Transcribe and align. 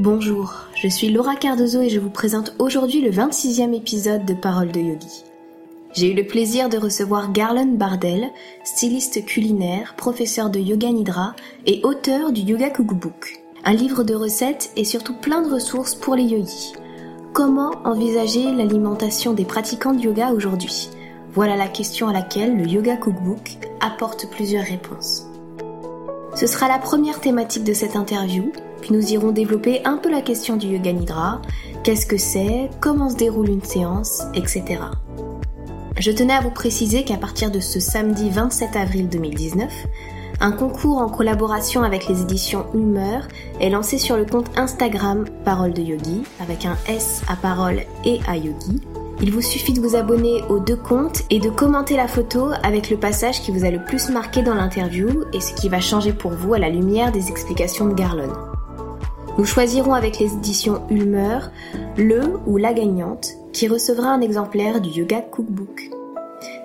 Bonjour, 0.00 0.54
je 0.74 0.88
suis 0.88 1.10
Laura 1.10 1.36
Cardozo 1.36 1.82
et 1.82 1.90
je 1.90 2.00
vous 2.00 2.08
présente 2.08 2.54
aujourd'hui 2.58 3.02
le 3.02 3.10
26e 3.10 3.74
épisode 3.74 4.24
de 4.24 4.32
Parole 4.32 4.72
de 4.72 4.80
Yogi. 4.80 5.24
J'ai 5.92 6.10
eu 6.10 6.14
le 6.14 6.26
plaisir 6.26 6.70
de 6.70 6.78
recevoir 6.78 7.32
Garland 7.32 7.76
Bardell, 7.76 8.30
styliste 8.64 9.26
culinaire, 9.26 9.94
professeur 9.98 10.48
de 10.48 10.58
yoga 10.58 10.90
nidra 10.90 11.36
et 11.66 11.82
auteur 11.84 12.32
du 12.32 12.40
Yoga 12.40 12.70
Cookbook, 12.70 13.42
un 13.62 13.74
livre 13.74 14.02
de 14.02 14.14
recettes 14.14 14.72
et 14.74 14.84
surtout 14.84 15.20
plein 15.20 15.42
de 15.42 15.52
ressources 15.52 15.94
pour 15.94 16.14
les 16.14 16.24
yogis. 16.24 16.72
Comment 17.34 17.72
envisager 17.84 18.44
l'alimentation 18.44 19.34
des 19.34 19.44
pratiquants 19.44 19.92
de 19.92 20.00
yoga 20.00 20.32
aujourd'hui? 20.32 20.88
Voilà 21.34 21.56
la 21.56 21.68
question 21.68 22.08
à 22.08 22.14
laquelle 22.14 22.56
le 22.56 22.66
Yoga 22.66 22.96
Cookbook 22.96 23.58
apporte 23.82 24.30
plusieurs 24.30 24.64
réponses. 24.64 25.29
Ce 26.40 26.46
sera 26.46 26.68
la 26.68 26.78
première 26.78 27.20
thématique 27.20 27.64
de 27.64 27.74
cette 27.74 27.96
interview, 27.96 28.50
puis 28.80 28.94
nous 28.94 29.12
irons 29.12 29.30
développer 29.30 29.84
un 29.84 29.98
peu 29.98 30.10
la 30.10 30.22
question 30.22 30.56
du 30.56 30.68
yoga 30.68 30.90
nidra, 30.90 31.42
qu'est-ce 31.84 32.06
que 32.06 32.16
c'est, 32.16 32.70
comment 32.80 33.10
se 33.10 33.16
déroule 33.16 33.50
une 33.50 33.62
séance, 33.62 34.22
etc. 34.32 34.78
Je 35.98 36.10
tenais 36.10 36.32
à 36.32 36.40
vous 36.40 36.50
préciser 36.50 37.04
qu'à 37.04 37.18
partir 37.18 37.50
de 37.50 37.60
ce 37.60 37.78
samedi 37.78 38.30
27 38.30 38.74
avril 38.74 39.10
2019, 39.10 39.70
un 40.40 40.52
concours 40.52 40.96
en 40.96 41.10
collaboration 41.10 41.82
avec 41.82 42.08
les 42.08 42.22
éditions 42.22 42.64
Humeur 42.72 43.28
est 43.60 43.68
lancé 43.68 43.98
sur 43.98 44.16
le 44.16 44.24
compte 44.24 44.48
Instagram 44.56 45.26
Parole 45.44 45.74
de 45.74 45.82
Yogi, 45.82 46.22
avec 46.40 46.64
un 46.64 46.78
S 46.88 47.20
à 47.28 47.36
parole 47.36 47.82
et 48.06 48.18
à 48.26 48.38
yogi. 48.38 48.80
Il 49.22 49.34
vous 49.34 49.42
suffit 49.42 49.74
de 49.74 49.82
vous 49.82 49.96
abonner 49.96 50.42
aux 50.48 50.60
deux 50.60 50.76
comptes 50.76 51.24
et 51.28 51.40
de 51.40 51.50
commenter 51.50 51.94
la 51.94 52.08
photo 52.08 52.52
avec 52.62 52.88
le 52.88 52.96
passage 52.96 53.42
qui 53.42 53.50
vous 53.50 53.66
a 53.66 53.70
le 53.70 53.84
plus 53.84 54.08
marqué 54.08 54.40
dans 54.40 54.54
l'interview 54.54 55.24
et 55.34 55.40
ce 55.40 55.52
qui 55.52 55.68
va 55.68 55.78
changer 55.78 56.14
pour 56.14 56.30
vous 56.30 56.54
à 56.54 56.58
la 56.58 56.70
lumière 56.70 57.12
des 57.12 57.28
explications 57.28 57.86
de 57.86 57.92
Garlon. 57.92 58.32
Nous 59.36 59.44
choisirons 59.44 59.92
avec 59.92 60.18
les 60.18 60.32
éditions 60.32 60.86
Ulmer 60.88 61.40
le 61.98 62.40
ou 62.46 62.56
la 62.56 62.72
gagnante 62.72 63.34
qui 63.52 63.68
recevra 63.68 64.08
un 64.08 64.22
exemplaire 64.22 64.80
du 64.80 64.88
Yoga 64.88 65.20
Cookbook. 65.20 65.90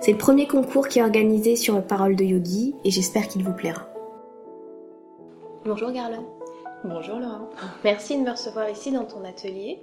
C'est 0.00 0.12
le 0.12 0.18
premier 0.18 0.46
concours 0.46 0.88
qui 0.88 0.98
est 0.98 1.02
organisé 1.02 1.56
sur 1.56 1.82
Parole 1.82 2.16
de 2.16 2.24
Yogi 2.24 2.74
et 2.84 2.90
j'espère 2.90 3.28
qu'il 3.28 3.44
vous 3.44 3.52
plaira. 3.52 3.86
Bonjour 5.66 5.90
Garlon. 5.92 6.24
Bonjour 6.84 7.18
Laura. 7.18 7.50
Merci 7.84 8.16
de 8.16 8.22
me 8.22 8.30
recevoir 8.30 8.70
ici 8.70 8.92
dans 8.92 9.04
ton 9.04 9.24
atelier. 9.26 9.78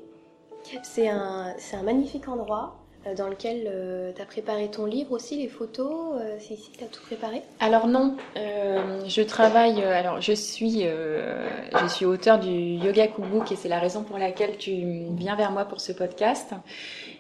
C'est 0.84 1.10
un, 1.10 1.56
un 1.74 1.84
magnifique 1.84 2.28
endroit 2.28 2.76
euh, 3.06 3.16
dans 3.16 3.28
lequel 3.28 3.64
euh, 3.68 4.14
tu 4.16 4.22
as 4.22 4.26
préparé 4.26 4.72
ton 4.72 4.86
livre 4.86 5.12
aussi, 5.12 5.36
les 5.36 5.50
photos. 5.50 6.22
Euh, 6.22 6.38
c'est 6.40 6.54
ici 6.54 6.72
que 6.72 6.78
tu 6.78 6.84
as 6.86 6.88
tout 6.88 7.02
préparé 7.02 7.42
Alors 7.60 7.88
non, 7.88 8.16
je 8.36 9.22
travaille, 9.22 9.84
alors 9.84 10.22
je 10.22 10.34
suis, 10.34 10.84
je 10.84 11.88
suis 11.88 12.06
auteur 12.06 12.40
du 12.40 12.50
Yoga 12.50 13.08
Cookbook 13.08 13.52
et 13.52 13.56
c'est 13.56 13.68
la 13.68 13.80
raison 13.80 14.04
pour 14.04 14.18
laquelle 14.18 14.58
tu 14.58 14.72
viens 15.18 15.36
vers 15.36 15.52
moi 15.52 15.66
pour 15.66 15.82
ce 15.82 15.92
podcast. 15.92 16.54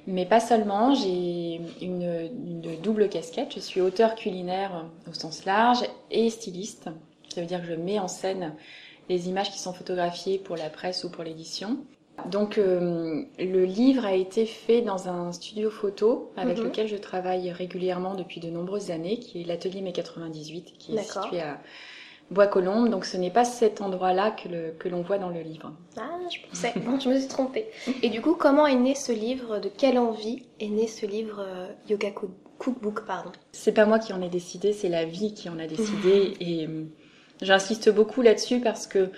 Mais 0.07 0.25
pas 0.25 0.39
seulement, 0.39 0.93
j'ai 0.95 1.61
une, 1.81 2.29
une 2.61 2.81
double 2.81 3.09
casquette. 3.09 3.53
Je 3.53 3.59
suis 3.59 3.81
auteur 3.81 4.15
culinaire 4.15 4.85
au 5.09 5.13
sens 5.13 5.45
large 5.45 5.83
et 6.11 6.29
styliste. 6.29 6.89
Ça 7.33 7.41
veut 7.41 7.47
dire 7.47 7.61
que 7.61 7.67
je 7.67 7.73
mets 7.73 7.99
en 7.99 8.07
scène 8.07 8.53
les 9.09 9.27
images 9.27 9.51
qui 9.51 9.59
sont 9.59 9.73
photographiées 9.73 10.37
pour 10.37 10.55
la 10.55 10.69
presse 10.69 11.03
ou 11.03 11.09
pour 11.09 11.23
l'édition. 11.23 11.77
Donc 12.29 12.57
euh, 12.57 13.23
le 13.39 13.65
livre 13.65 14.05
a 14.05 14.13
été 14.13 14.45
fait 14.45 14.81
dans 14.81 15.09
un 15.09 15.31
studio 15.31 15.69
photo 15.69 16.31
avec 16.37 16.57
Mhm. 16.57 16.65
lequel 16.65 16.87
je 16.87 16.95
travaille 16.95 17.51
régulièrement 17.51 18.15
depuis 18.15 18.39
de 18.39 18.49
nombreuses 18.49 18.91
années, 18.91 19.19
qui 19.19 19.41
est 19.41 19.43
l'atelier 19.45 19.81
Mai 19.81 19.91
98, 19.93 20.73
qui 20.77 20.95
est 20.95 21.01
situé 21.03 21.41
à 21.41 21.59
Bois-Colombes. 22.31 22.89
Donc 22.89 23.05
ce 23.05 23.17
n'est 23.17 23.31
pas 23.31 23.43
cet 23.45 23.81
endroit-là 23.81 24.31
que, 24.31 24.87
l'on 24.89 25.01
voit 25.01 25.17
dans 25.17 25.29
le 25.29 25.41
livre. 25.41 25.73
Ah, 25.97 26.17
je 26.31 26.37
pensais. 26.47 26.73
Bon, 26.85 26.99
je 26.99 27.09
me 27.09 27.17
suis 27.19 27.27
trompée. 27.27 27.67
Et 28.03 28.09
du 28.09 28.21
coup, 28.21 28.35
comment 28.35 28.67
est 28.67 28.75
né 28.75 28.95
ce 28.95 29.11
livre? 29.11 29.59
De 29.59 29.69
quelle 29.69 29.97
envie 29.97 30.43
est 30.59 30.69
né 30.69 30.87
ce 30.87 31.05
livre 31.05 31.39
euh, 31.45 31.67
Yoga 31.89 32.11
Cook- 32.11 32.31
Cookbook 32.59 33.05
pardon? 33.05 33.31
C'est 33.51 33.73
pas 33.73 33.85
moi 33.85 33.99
qui 33.99 34.13
en 34.13 34.21
ai 34.21 34.29
décidé, 34.29 34.71
c'est 34.71 34.89
la 34.89 35.03
vie 35.05 35.33
qui 35.33 35.49
en 35.49 35.57
a 35.59 35.67
décidé. 35.67 36.35
et 36.39 36.67
euh, 36.67 36.85
j'insiste 37.41 37.89
beaucoup 37.91 38.21
là-dessus 38.21 38.61
parce 38.61 38.87
que 38.87 39.09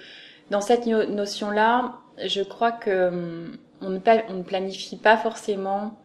dans 0.52 0.62
cette 0.62 0.86
no- 0.86 1.06
notion-là, 1.06 2.00
je 2.26 2.42
crois 2.42 2.72
que 2.72 2.90
euh, 2.90 3.48
on 3.82 3.90
ne, 3.90 4.00
on 4.30 4.34
ne 4.36 4.44
planifie 4.44 4.98
pas 4.98 5.18
forcément 5.18 5.98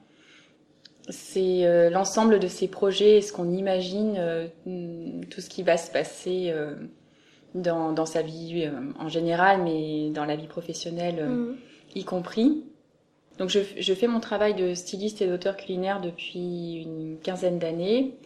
c'est 1.08 1.64
euh, 1.66 1.90
l'ensemble 1.90 2.38
de 2.38 2.46
ces 2.46 2.68
projets 2.68 3.16
et 3.18 3.22
ce 3.22 3.32
qu'on 3.32 3.50
imagine, 3.50 4.14
euh, 4.18 4.46
mm, 4.66 5.24
tout 5.30 5.40
ce 5.40 5.48
qui 5.48 5.62
va 5.62 5.76
se 5.76 5.90
passer 5.90 6.50
euh, 6.50 6.74
dans, 7.54 7.92
dans 7.92 8.06
sa 8.06 8.22
vie 8.22 8.68
en 8.98 9.08
général, 9.08 9.62
mais 9.62 10.10
dans 10.10 10.24
la 10.24 10.36
vie 10.36 10.46
professionnelle 10.48 11.24
Mhm. 11.26 11.56
y 11.96 12.04
compris. 12.04 12.64
Donc 13.38 13.50
je, 13.50 13.60
je 13.78 13.94
fais 13.94 14.06
mon 14.08 14.20
travail 14.20 14.54
de 14.54 14.74
styliste 14.74 15.22
et 15.22 15.26
d'auteur 15.28 15.56
culinaire 15.56 16.00
depuis 16.00 16.82
une 16.84 17.18
quinzaine 17.22 17.58
d'années. 17.58 18.16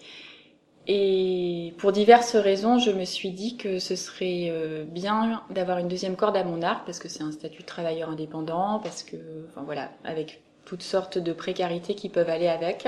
Et 0.87 1.73
pour 1.79 1.93
diverses 1.93 2.37
raisons, 2.37 2.79
je 2.79 2.91
me 2.91 3.05
suis 3.05 3.31
dit 3.31 3.57
que 3.57 3.79
ce 3.79 3.97
serait 3.97 4.49
euh, 4.51 4.85
bien 4.85 5.43
d'avoir 5.51 5.79
une 5.79 5.89
deuxième 5.89 6.15
corde 6.15 6.37
à 6.37 6.45
mon 6.45 6.61
arc 6.61 6.85
parce 6.85 6.99
que 6.99 7.09
c'est 7.09 7.23
un 7.23 7.33
statut 7.33 7.63
de 7.63 7.67
travailleur 7.67 8.11
indépendant, 8.11 8.81
parce 8.83 9.03
que, 9.03 9.17
enfin 9.49 9.63
voilà, 9.65 9.91
avec 10.05 10.43
toutes 10.67 10.83
sortes 10.83 11.17
de 11.19 11.33
précarités 11.33 11.95
qui 11.95 12.11
peuvent 12.11 12.29
aller 12.29 12.49
avec. 12.49 12.87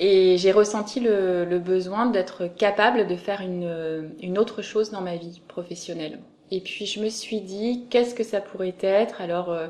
Et 0.00 0.38
j'ai 0.38 0.52
ressenti 0.52 1.00
le, 1.00 1.44
le 1.44 1.58
besoin 1.58 2.06
d'être 2.06 2.46
capable 2.46 3.06
de 3.06 3.16
faire 3.16 3.40
une, 3.40 4.10
une 4.20 4.38
autre 4.38 4.62
chose 4.62 4.90
dans 4.90 5.00
ma 5.00 5.16
vie 5.16 5.40
professionnelle. 5.48 6.20
Et 6.50 6.60
puis 6.60 6.86
je 6.86 7.00
me 7.00 7.08
suis 7.08 7.40
dit, 7.40 7.86
qu'est-ce 7.90 8.14
que 8.14 8.24
ça 8.24 8.40
pourrait 8.40 8.74
être? 8.82 9.20
Alors 9.20 9.50
euh, 9.50 9.68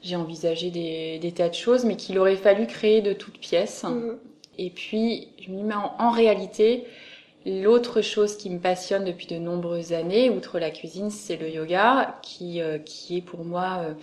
j'ai 0.00 0.16
envisagé 0.16 0.70
des, 0.70 1.18
des 1.20 1.32
tas 1.32 1.48
de 1.48 1.54
choses, 1.54 1.84
mais 1.84 1.96
qu'il 1.96 2.18
aurait 2.18 2.36
fallu 2.36 2.66
créer 2.66 3.00
de 3.02 3.12
toutes 3.12 3.38
pièces. 3.38 3.84
Mhm. 3.84 4.18
Et 4.58 4.70
puis, 4.70 5.28
je 5.40 5.50
me 5.50 5.62
dis, 5.62 5.74
en, 5.74 6.10
réalité, 6.10 6.84
l'autre 7.46 8.02
chose 8.02 8.36
qui 8.36 8.50
me 8.50 8.58
passionne 8.58 9.04
depuis 9.04 9.26
de 9.26 9.36
nombreuses 9.36 9.92
années, 9.92 10.30
outre 10.30 10.58
la 10.58 10.70
cuisine, 10.70 11.10
c'est 11.10 11.36
le 11.36 11.48
yoga, 11.48 12.18
qui, 12.22 12.60
euh, 12.60 12.78
qui 12.78 13.18
est 13.18 13.22
pour 13.22 13.44
moi 13.44 13.78
euh, 13.80 13.94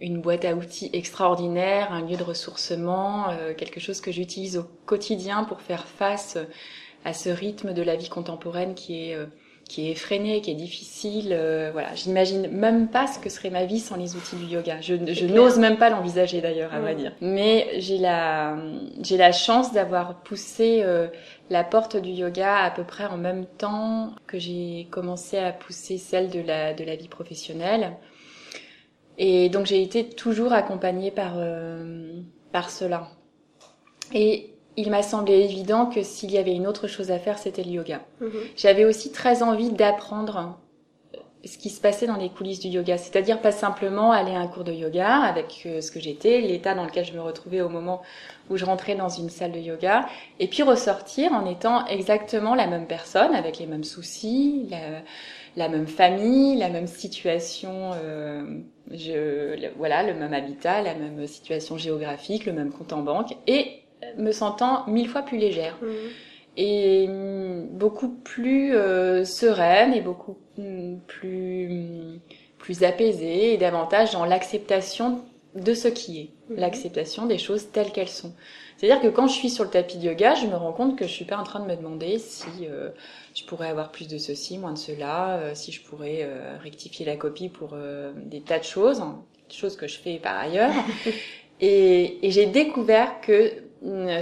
une 0.00 0.20
boîte 0.20 0.44
à 0.44 0.54
outils 0.54 0.90
extraordinaire, 0.92 1.92
un 1.92 2.06
lieu 2.06 2.16
de 2.16 2.22
ressourcement, 2.22 3.30
euh, 3.30 3.54
quelque 3.54 3.80
chose 3.80 4.00
que 4.00 4.12
j'utilise 4.12 4.58
au 4.58 4.64
quotidien 4.86 5.44
pour 5.44 5.60
faire 5.60 5.86
face 5.86 6.38
à 7.04 7.12
ce 7.12 7.30
rythme 7.30 7.74
de 7.74 7.82
la 7.82 7.96
vie 7.96 8.08
contemporaine 8.08 8.74
qui 8.74 9.10
est, 9.10 9.16
qui 9.70 9.86
est 9.86 9.92
effréné, 9.92 10.40
qui 10.40 10.50
est 10.50 10.54
difficile. 10.54 11.28
euh, 11.30 11.70
voilà, 11.72 11.94
j'imagine 11.94 12.48
même 12.48 12.88
pas 12.88 13.06
ce 13.06 13.20
que 13.20 13.30
serait 13.30 13.50
ma 13.50 13.66
vie 13.66 13.78
sans 13.78 13.96
les 13.96 14.16
outils 14.16 14.34
du 14.34 14.46
yoga. 14.46 14.80
Je, 14.80 14.96
je 15.12 15.26
n'ose 15.26 15.60
même 15.60 15.78
pas 15.78 15.90
l'envisager 15.90 16.40
d'ailleurs, 16.40 16.74
à 16.74 16.80
vrai 16.80 16.96
dire. 16.96 17.12
Mais 17.20 17.68
j'ai 17.78 17.96
la, 17.96 18.56
j'ai 19.00 19.16
la 19.16 19.30
chance 19.30 19.72
d'avoir 19.72 20.22
poussé 20.22 20.80
euh, 20.82 21.06
la 21.50 21.62
porte 21.62 21.96
du 21.96 22.10
yoga 22.10 22.56
à 22.56 22.72
peu 22.72 22.82
près 22.82 23.06
en 23.06 23.16
même 23.16 23.46
temps 23.46 24.10
que 24.26 24.40
j'ai 24.40 24.88
commencé 24.90 25.38
à 25.38 25.52
pousser 25.52 25.98
celle 25.98 26.30
de 26.30 26.40
la, 26.40 26.74
de 26.74 26.82
la 26.82 26.96
vie 26.96 27.08
professionnelle. 27.08 27.92
Et 29.18 29.50
donc 29.50 29.66
j'ai 29.66 29.82
été 29.82 30.08
toujours 30.08 30.52
accompagnée 30.52 31.12
par, 31.12 31.34
euh, 31.36 32.20
par 32.50 32.70
cela. 32.70 33.08
Et 34.12 34.54
il 34.76 34.90
m'a 34.90 35.02
semblé 35.02 35.34
évident 35.40 35.86
que 35.86 36.02
s'il 36.02 36.30
y 36.30 36.38
avait 36.38 36.54
une 36.54 36.66
autre 36.66 36.86
chose 36.88 37.10
à 37.10 37.18
faire, 37.18 37.38
c'était 37.38 37.64
le 37.64 37.70
yoga. 37.70 38.00
Mhm. 38.20 38.30
J'avais 38.56 38.84
aussi 38.84 39.12
très 39.12 39.42
envie 39.42 39.70
d'apprendre 39.70 40.56
euh, 41.14 41.18
ce 41.44 41.58
qui 41.58 41.70
se 41.70 41.80
passait 41.80 42.06
dans 42.06 42.16
les 42.16 42.28
coulisses 42.30 42.60
du 42.60 42.68
yoga, 42.68 42.98
c'est-à-dire 42.98 43.40
pas 43.40 43.52
simplement 43.52 44.12
aller 44.12 44.32
à 44.34 44.40
un 44.40 44.46
cours 44.46 44.64
de 44.64 44.72
yoga 44.72 45.08
avec 45.22 45.62
euh, 45.66 45.80
ce 45.80 45.90
que 45.90 46.00
j'étais, 46.00 46.40
l'état 46.40 46.74
dans 46.74 46.84
lequel 46.84 47.04
je 47.04 47.12
me 47.12 47.20
retrouvais 47.20 47.62
au 47.62 47.68
moment 47.68 48.02
où 48.50 48.56
je 48.56 48.64
rentrais 48.64 48.94
dans 48.96 49.08
une 49.08 49.30
salle 49.30 49.52
de 49.52 49.58
yoga, 49.60 50.06
et 50.38 50.48
puis 50.48 50.62
ressortir 50.62 51.32
en 51.32 51.46
étant 51.46 51.86
exactement 51.86 52.54
la 52.54 52.66
même 52.66 52.86
personne, 52.86 53.34
avec 53.34 53.58
les 53.58 53.66
mêmes 53.66 53.84
soucis, 53.84 54.66
la, 54.70 55.02
la 55.56 55.68
même 55.68 55.86
famille, 55.86 56.56
la 56.58 56.68
même 56.68 56.86
situation, 56.86 57.92
euh, 57.94 58.44
je, 58.90 59.54
le- 59.60 59.72
voilà, 59.76 60.02
le 60.02 60.14
même 60.14 60.32
habitat, 60.34 60.82
la 60.82 60.94
même 60.94 61.26
situation 61.26 61.76
géographique, 61.78 62.44
le 62.46 62.52
même 62.52 62.72
compte 62.72 62.92
en 62.92 63.02
banque, 63.02 63.36
et 63.46 63.79
me 64.16 64.32
sentant 64.32 64.86
mille 64.86 65.08
fois 65.08 65.22
plus 65.22 65.38
légère 65.38 65.76
Mhm. 65.82 65.88
et 66.56 67.06
hum, 67.08 67.68
beaucoup 67.72 68.08
plus 68.08 68.74
euh, 68.74 69.24
sereine 69.24 69.94
et 69.94 70.00
beaucoup 70.00 70.36
hum, 70.58 70.98
plus 71.06 72.20
plus 72.58 72.82
apaisée 72.84 73.54
et 73.54 73.56
davantage 73.56 74.12
dans 74.12 74.24
l'acceptation 74.26 75.22
de 75.54 75.74
ce 75.74 75.88
qui 75.88 76.20
est, 76.20 76.28
l'acceptation 76.56 77.26
des 77.26 77.38
choses 77.38 77.70
telles 77.72 77.90
qu'elles 77.90 78.08
sont. 78.08 78.32
C'est-à-dire 78.76 79.00
que 79.02 79.08
quand 79.08 79.26
je 79.26 79.32
suis 79.34 79.50
sur 79.50 79.64
le 79.64 79.70
tapis 79.70 79.98
de 79.98 80.04
yoga, 80.04 80.34
je 80.34 80.46
me 80.46 80.54
rends 80.54 80.72
compte 80.72 80.96
que 80.96 81.06
je 81.06 81.10
suis 81.10 81.24
pas 81.24 81.36
en 81.38 81.42
train 81.42 81.60
de 81.60 81.66
me 81.66 81.74
demander 81.76 82.18
si 82.18 82.46
euh, 82.62 82.90
je 83.34 83.44
pourrais 83.44 83.68
avoir 83.68 83.90
plus 83.90 84.08
de 84.08 84.16
ceci, 84.18 84.58
moins 84.58 84.72
de 84.72 84.78
cela, 84.78 85.38
euh, 85.38 85.54
si 85.54 85.72
je 85.72 85.82
pourrais 85.82 86.20
euh, 86.22 86.56
rectifier 86.62 87.04
la 87.04 87.16
copie 87.16 87.48
pour 87.48 87.70
euh, 87.74 88.12
des 88.26 88.40
tas 88.42 88.58
de 88.58 88.64
choses, 88.64 89.00
hein, 89.00 89.22
choses 89.50 89.76
que 89.76 89.88
je 89.88 89.98
fais 89.98 90.18
par 90.18 90.38
ailleurs. 90.38 90.72
et 91.60 92.26
et 92.26 92.30
j'ai 92.30 92.46
découvert 92.46 93.20
que 93.20 93.52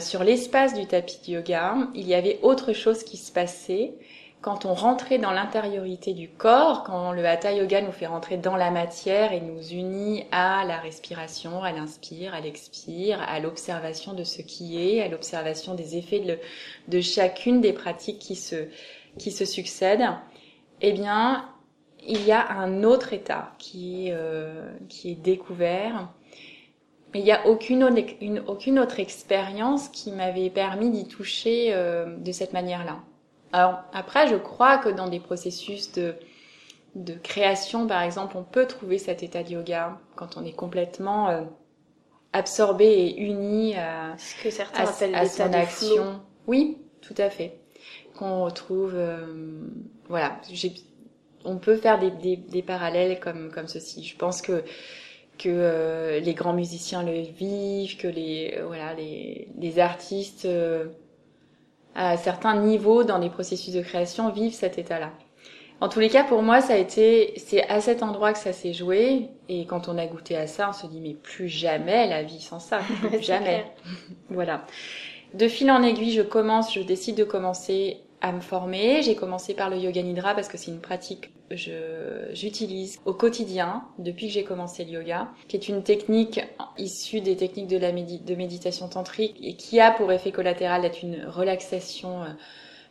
sur 0.00 0.24
l'espace 0.24 0.74
du 0.74 0.86
tapis 0.86 1.18
de 1.26 1.32
yoga, 1.32 1.76
il 1.94 2.06
y 2.06 2.14
avait 2.14 2.38
autre 2.42 2.72
chose 2.72 3.02
qui 3.02 3.16
se 3.16 3.32
passait 3.32 3.94
quand 4.40 4.64
on 4.64 4.74
rentrait 4.74 5.18
dans 5.18 5.32
l'intériorité 5.32 6.14
du 6.14 6.28
corps, 6.28 6.84
quand 6.84 7.12
le 7.12 7.26
hatha 7.26 7.52
yoga 7.52 7.82
nous 7.82 7.92
fait 7.92 8.06
rentrer 8.06 8.36
dans 8.36 8.56
la 8.56 8.70
matière 8.70 9.32
et 9.32 9.40
nous 9.40 9.60
unit 9.72 10.24
à 10.30 10.64
la 10.64 10.78
respiration, 10.78 11.62
à 11.64 11.72
l'inspire, 11.72 12.34
à 12.34 12.40
l'expire, 12.40 13.20
à 13.20 13.40
l'observation 13.40 14.12
de 14.12 14.22
ce 14.22 14.42
qui 14.42 14.78
est, 14.78 15.02
à 15.02 15.08
l'observation 15.08 15.74
des 15.74 15.96
effets 15.96 16.20
de, 16.20 16.38
de, 16.86 17.00
chacune 17.00 17.60
des 17.60 17.72
pratiques 17.72 18.20
qui 18.20 18.36
se, 18.36 18.68
qui 19.18 19.32
se 19.32 19.44
succèdent, 19.44 20.08
eh 20.82 20.92
bien, 20.92 21.48
il 22.06 22.24
y 22.24 22.30
a 22.30 22.48
un 22.52 22.84
autre 22.84 23.12
état 23.12 23.52
qui, 23.58 24.10
euh, 24.12 24.70
qui 24.88 25.10
est 25.10 25.16
découvert. 25.16 26.08
Mais 27.14 27.20
il 27.20 27.24
n'y 27.24 27.32
a 27.32 27.46
aucune, 27.46 27.88
une, 28.20 28.40
aucune 28.46 28.78
autre 28.78 29.00
expérience 29.00 29.88
qui 29.88 30.12
m'avait 30.12 30.50
permis 30.50 30.90
d'y 30.90 31.06
toucher 31.06 31.70
euh, 31.72 32.16
de 32.16 32.32
cette 32.32 32.52
manière-là. 32.52 32.98
Alors 33.52 33.80
après, 33.92 34.28
je 34.28 34.36
crois 34.36 34.76
que 34.78 34.90
dans 34.90 35.08
des 35.08 35.20
processus 35.20 35.92
de, 35.92 36.14
de 36.94 37.14
création, 37.14 37.86
par 37.86 38.02
exemple, 38.02 38.36
on 38.36 38.44
peut 38.44 38.66
trouver 38.66 38.98
cet 38.98 39.22
état 39.22 39.42
de 39.42 39.50
yoga 39.50 39.98
quand 40.16 40.36
on 40.36 40.44
est 40.44 40.52
complètement 40.52 41.30
euh, 41.30 41.42
absorbé 42.34 42.84
et 42.86 43.20
uni 43.20 43.74
à, 43.76 44.14
Ce 44.18 44.42
que 44.42 44.50
certains 44.50 44.84
à, 44.84 44.88
appellent 44.90 45.14
à 45.14 45.26
son 45.26 45.52
action. 45.52 46.20
Oui, 46.46 46.76
tout 47.00 47.14
à 47.16 47.30
fait. 47.30 47.58
Qu'on 48.18 48.44
retrouve, 48.44 48.92
euh, 48.94 49.62
voilà, 50.08 50.40
on 51.44 51.56
peut 51.56 51.76
faire 51.76 51.98
des, 51.98 52.10
des, 52.10 52.36
des, 52.36 52.62
parallèles 52.62 53.20
comme 53.20 53.50
comme 53.52 53.68
ceci. 53.68 54.04
Je 54.04 54.16
pense 54.16 54.42
que 54.42 54.64
que 55.38 55.48
euh, 55.48 56.20
les 56.20 56.34
grands 56.34 56.52
musiciens 56.52 57.02
le 57.02 57.20
vivent, 57.20 57.96
que 57.96 58.08
les 58.08 58.58
voilà 58.66 58.94
les, 58.94 59.48
les 59.58 59.78
artistes 59.78 60.48
à 61.94 62.16
certains 62.16 62.60
niveaux 62.60 63.04
dans 63.04 63.18
les 63.18 63.30
processus 63.30 63.74
de 63.74 63.82
création 63.82 64.30
vivent 64.30 64.54
cet 64.54 64.78
état-là. 64.78 65.12
En 65.80 65.88
tous 65.88 66.00
les 66.00 66.08
cas, 66.08 66.24
pour 66.24 66.42
moi, 66.42 66.60
ça 66.60 66.74
a 66.74 66.76
été, 66.76 67.34
c'est 67.36 67.68
à 67.68 67.80
cet 67.80 68.02
endroit 68.02 68.32
que 68.32 68.38
ça 68.38 68.52
s'est 68.52 68.72
joué. 68.72 69.28
Et 69.48 69.64
quand 69.64 69.88
on 69.88 69.96
a 69.96 70.06
goûté 70.06 70.36
à 70.36 70.48
ça, 70.48 70.70
on 70.70 70.72
se 70.72 70.86
dit, 70.88 71.00
mais 71.00 71.14
plus 71.14 71.48
jamais 71.48 72.08
la 72.08 72.24
vie 72.24 72.40
sans 72.40 72.58
ça. 72.58 72.80
Plus 73.02 73.22
jamais. 73.22 73.64
voilà. 74.28 74.64
De 75.34 75.46
fil 75.46 75.70
en 75.70 75.82
aiguille, 75.82 76.12
je 76.12 76.22
commence, 76.22 76.74
je 76.74 76.80
décide 76.80 77.16
de 77.16 77.24
commencer 77.24 77.98
à 78.20 78.32
me 78.32 78.40
former. 78.40 79.02
J'ai 79.02 79.14
commencé 79.14 79.54
par 79.54 79.70
le 79.70 79.76
yoga 79.76 80.02
nidra 80.02 80.34
parce 80.34 80.48
que 80.48 80.58
c'est 80.58 80.70
une 80.70 80.80
pratique 80.80 81.30
que 81.48 81.56
j'utilise 82.32 83.00
au 83.04 83.14
quotidien 83.14 83.84
depuis 83.98 84.26
que 84.26 84.32
j'ai 84.32 84.44
commencé 84.44 84.84
le 84.84 84.90
yoga, 84.90 85.28
qui 85.48 85.56
est 85.56 85.68
une 85.68 85.82
technique 85.82 86.40
issue 86.76 87.20
des 87.20 87.36
techniques 87.36 87.68
de 87.68 87.78
la 87.78 87.92
de 87.92 88.34
méditation 88.34 88.88
tantrique 88.88 89.36
et 89.42 89.54
qui 89.54 89.80
a 89.80 89.90
pour 89.90 90.12
effet 90.12 90.32
collatéral 90.32 90.82
d'être 90.82 91.02
une 91.02 91.24
relaxation 91.26 92.22
euh, 92.22 92.26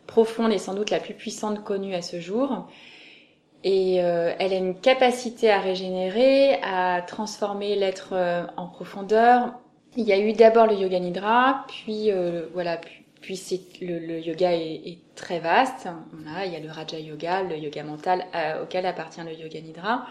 profonde 0.07 0.51
et 0.51 0.57
sans 0.57 0.74
doute 0.74 0.89
la 0.89 1.00
plus 1.00 1.13
puissante 1.13 1.63
connue 1.63 1.94
à 1.94 2.01
ce 2.01 2.19
jour. 2.19 2.68
Et 3.63 4.01
euh, 4.01 4.33
elle 4.39 4.53
a 4.53 4.57
une 4.57 4.79
capacité 4.79 5.51
à 5.51 5.59
régénérer, 5.59 6.59
à 6.63 7.01
transformer 7.01 7.75
l'être 7.75 8.09
euh, 8.13 8.45
en 8.56 8.68
profondeur. 8.68 9.53
Il 9.95 10.06
y 10.06 10.13
a 10.13 10.19
eu 10.19 10.33
d'abord 10.33 10.68
le 10.68 10.75
yoga 10.75 11.00
nidra, 11.00 11.65
puis 11.68 12.12
voilà, 12.53 12.77
puis 12.77 13.06
puis 13.22 13.40
le, 13.81 14.00
le, 14.00 14.19
yoga 14.19 14.54
est, 14.54 14.81
est, 14.86 15.00
très 15.16 15.40
vaste. 15.40 15.88
Voilà, 16.12 16.46
il 16.46 16.54
y 16.54 16.56
a 16.56 16.60
le 16.60 16.69
Raja 16.69 17.00
Yoga, 17.00 17.44
le 17.44 17.58
yoga 17.58 17.84
mental 17.84 18.25
euh, 18.36 18.64
auquel 18.64 18.86
appartient 18.86 19.22
le 19.24 19.34
Yoga 19.34 19.60
Nidra. 19.62 20.06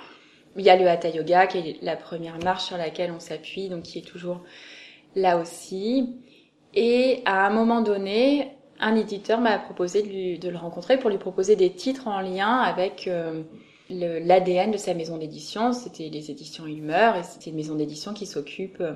Il 0.56 0.64
y 0.64 0.70
a 0.70 0.76
le 0.76 0.88
Hatha 0.88 1.10
Yoga 1.10 1.46
qui 1.46 1.58
est 1.58 1.82
la 1.82 1.96
première 1.96 2.38
marche 2.38 2.64
sur 2.64 2.78
laquelle 2.78 3.12
on 3.12 3.20
s'appuie, 3.20 3.68
donc 3.68 3.82
qui 3.82 3.98
est 3.98 4.06
toujours 4.06 4.42
là 5.14 5.36
aussi. 5.38 6.16
Et 6.74 7.22
à 7.26 7.46
un 7.46 7.50
moment 7.50 7.82
donné, 7.82 8.52
un 8.80 8.96
éditeur 8.96 9.40
m'a 9.40 9.58
proposé 9.58 10.02
de, 10.02 10.08
lui, 10.08 10.38
de, 10.38 10.48
le 10.48 10.56
rencontrer 10.56 10.98
pour 10.98 11.10
lui 11.10 11.18
proposer 11.18 11.56
des 11.56 11.70
titres 11.70 12.08
en 12.08 12.20
lien 12.20 12.58
avec 12.58 13.06
euh, 13.06 13.42
l'ADN 13.90 14.70
de 14.70 14.76
sa 14.76 14.94
maison 14.94 15.18
d'édition. 15.18 15.72
C'était 15.72 16.08
les 16.08 16.30
éditions 16.30 16.66
Ilmer 16.66 17.12
et 17.18 17.22
c'était 17.22 17.50
une 17.50 17.56
maison 17.56 17.74
d'édition 17.74 18.14
qui 18.14 18.26
s'occupe 18.26 18.80
euh, 18.80 18.94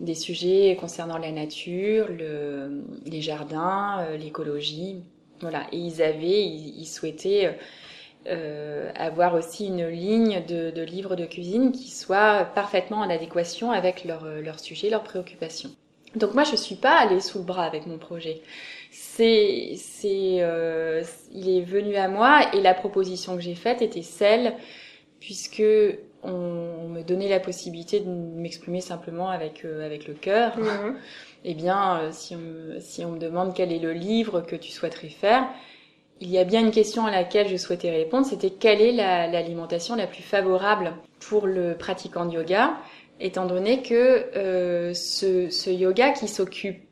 des 0.00 0.14
sujets 0.14 0.76
concernant 0.80 1.18
la 1.18 1.30
nature, 1.30 2.08
le, 2.08 2.82
les 3.06 3.22
jardins, 3.22 4.00
euh, 4.00 4.16
l'écologie. 4.16 5.02
Voilà. 5.40 5.66
Et 5.72 5.78
ils 5.78 6.02
avaient, 6.02 6.44
ils, 6.44 6.86
souhaitaient 6.86 7.58
euh, 8.26 8.90
avoir 8.94 9.34
aussi 9.34 9.66
une 9.66 9.86
ligne 9.88 10.42
de, 10.46 10.70
de, 10.70 10.82
livres 10.82 11.16
de 11.16 11.26
cuisine 11.26 11.72
qui 11.72 11.90
soit 11.90 12.44
parfaitement 12.54 12.98
en 12.98 13.10
adéquation 13.10 13.70
avec 13.70 14.04
leur, 14.04 14.24
leur 14.24 14.60
sujet, 14.60 14.90
leurs 14.90 15.02
préoccupations. 15.02 15.70
Donc 16.16 16.34
moi, 16.34 16.44
je 16.44 16.56
suis 16.56 16.76
pas 16.76 16.96
allée 16.96 17.20
sous 17.20 17.38
le 17.38 17.44
bras 17.44 17.64
avec 17.64 17.86
mon 17.86 17.98
projet. 17.98 18.40
C'est, 18.90 19.74
c'est, 19.76 20.38
euh, 20.40 21.02
il 21.32 21.48
est 21.48 21.62
venu 21.62 21.96
à 21.96 22.08
moi 22.08 22.54
et 22.54 22.60
la 22.60 22.74
proposition 22.74 23.34
que 23.34 23.42
j'ai 23.42 23.56
faite 23.56 23.82
était 23.82 24.02
celle, 24.02 24.54
puisque 25.18 25.62
on, 26.24 26.88
me 26.88 27.02
donnait 27.02 27.28
la 27.28 27.40
possibilité 27.40 28.00
de 28.00 28.08
m'exprimer 28.08 28.80
simplement 28.80 29.28
avec 29.30 29.64
euh, 29.64 29.84
avec 29.84 30.06
le 30.06 30.14
cœur. 30.14 30.56
Mhm. 30.58 30.96
Eh 31.44 31.54
bien, 31.54 31.98
euh, 31.98 32.08
si 32.12 32.34
on, 32.34 32.80
si 32.80 33.04
on 33.04 33.12
me 33.12 33.18
demande 33.18 33.54
quel 33.54 33.72
est 33.72 33.78
le 33.78 33.92
livre 33.92 34.40
que 34.40 34.56
tu 34.56 34.70
souhaiterais 34.70 35.08
faire, 35.08 35.46
il 36.20 36.30
y 36.30 36.38
a 36.38 36.44
bien 36.44 36.60
une 36.60 36.70
question 36.70 37.04
à 37.04 37.10
laquelle 37.10 37.48
je 37.48 37.56
souhaitais 37.56 37.90
répondre, 37.90 38.26
c'était 38.26 38.50
quelle 38.50 38.80
est 38.80 38.92
l'alimentation 38.92 39.96
la, 39.96 40.06
plus 40.06 40.22
favorable 40.22 40.94
pour 41.20 41.46
le 41.46 41.74
pratiquant 41.74 42.24
de 42.24 42.34
yoga, 42.34 42.76
étant 43.20 43.46
donné 43.46 43.82
que 43.82 44.26
euh, 44.36 44.94
ce, 44.94 45.50
ce 45.50 45.70
yoga 45.70 46.12
qui 46.12 46.28
s'occupe 46.28 46.82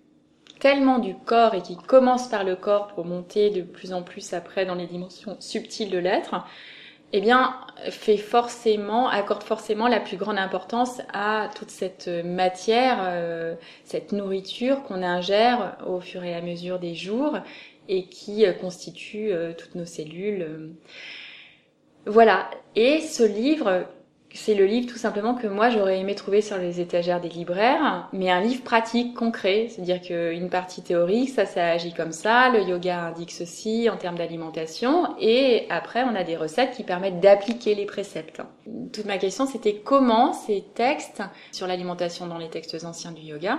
tellement 0.58 0.99
du 0.99 1.14
corps 1.14 1.55
et 1.55 1.62
qui 1.62 1.76
commence 1.76 2.29
par 2.29 2.44
le 2.44 2.56
corps 2.56 2.88
pour 2.88 3.05
monter 3.05 3.50
de 3.50 3.62
plus 3.62 3.93
en 3.93 4.02
plus 4.02 4.32
après 4.32 4.64
dans 4.64 4.75
les 4.75 4.87
dimensions 4.87 5.37
subtiles 5.40 5.90
de 5.90 5.99
l'être, 5.99 6.44
eh 7.12 7.20
bien, 7.20 7.54
fait 7.90 8.16
forcément, 8.16 9.08
accorde 9.08 9.42
forcément 9.42 9.88
la 9.88 10.00
plus 10.00 10.16
grande 10.16 10.38
importance 10.38 11.00
à 11.12 11.50
toute 11.54 11.70
cette 11.70 12.08
matière, 12.08 12.98
euh, 13.02 13.54
cette 13.84 14.12
nourriture 14.12 14.82
qu'on 14.84 15.02
ingère 15.02 15.76
au 15.86 16.00
fur 16.00 16.24
et 16.24 16.34
à 16.34 16.40
mesure 16.40 16.78
des 16.78 16.94
jours 16.94 17.38
et 17.88 18.06
qui 18.06 18.46
euh, 18.46 18.52
constitue 18.52 19.32
euh, 19.32 19.52
toutes 19.52 19.74
nos 19.74 19.84
cellules. 19.84 20.74
Voilà. 22.06 22.50
Et 22.76 23.00
ce 23.00 23.22
livre 23.22 23.86
c'est 24.34 24.55
le 24.55 24.64
livre 24.64 24.90
tout 24.90 24.99
simplement 24.99 25.34
que 25.34 25.46
moi 25.46 25.70
j'aurais 25.70 25.99
aimé 25.99 26.14
trouver 26.14 26.40
sur 26.40 26.56
les 26.56 26.81
étagères 26.81 27.20
des 27.20 27.29
libraires, 27.29 28.08
mais 28.12 28.31
un 28.31 28.40
livre 28.40 28.62
pratique, 28.62 29.14
concret, 29.14 29.69
c'est-à-dire 29.69 30.00
qu'une 30.00 30.49
partie 30.49 30.82
théorique, 30.82 31.31
ça, 31.31 31.46
ça 31.46 31.67
agit 31.67 31.93
comme 31.93 32.12
ça, 32.12 32.49
le 32.49 32.62
yoga 32.62 33.00
indique 33.06 33.31
ceci 33.31 33.88
en 33.90 33.96
termes 33.96 34.17
d'alimentation, 34.17 35.14
et 35.20 35.67
après 35.70 36.02
on 36.05 36.14
a 36.14 36.25
des 36.25 36.37
recettes 36.37 36.73
qui 36.73 36.82
permettent 36.82 37.20
d'appliquer 37.20 37.75
les 37.75 37.87
préceptes. 37.87 38.40
Toute 38.93 39.06
ma 39.06 39.19
question 39.19 39.46
c'était 39.46 39.74
comment 39.74 40.32
ces 40.32 40.65
textes 40.74 41.22
sur 41.51 41.67
l'alimentation 41.67 42.27
dans 42.27 42.39
les 42.39 42.48
textes 42.48 42.84
anciens 42.84 43.12
du 43.12 43.22
yoga, 43.22 43.58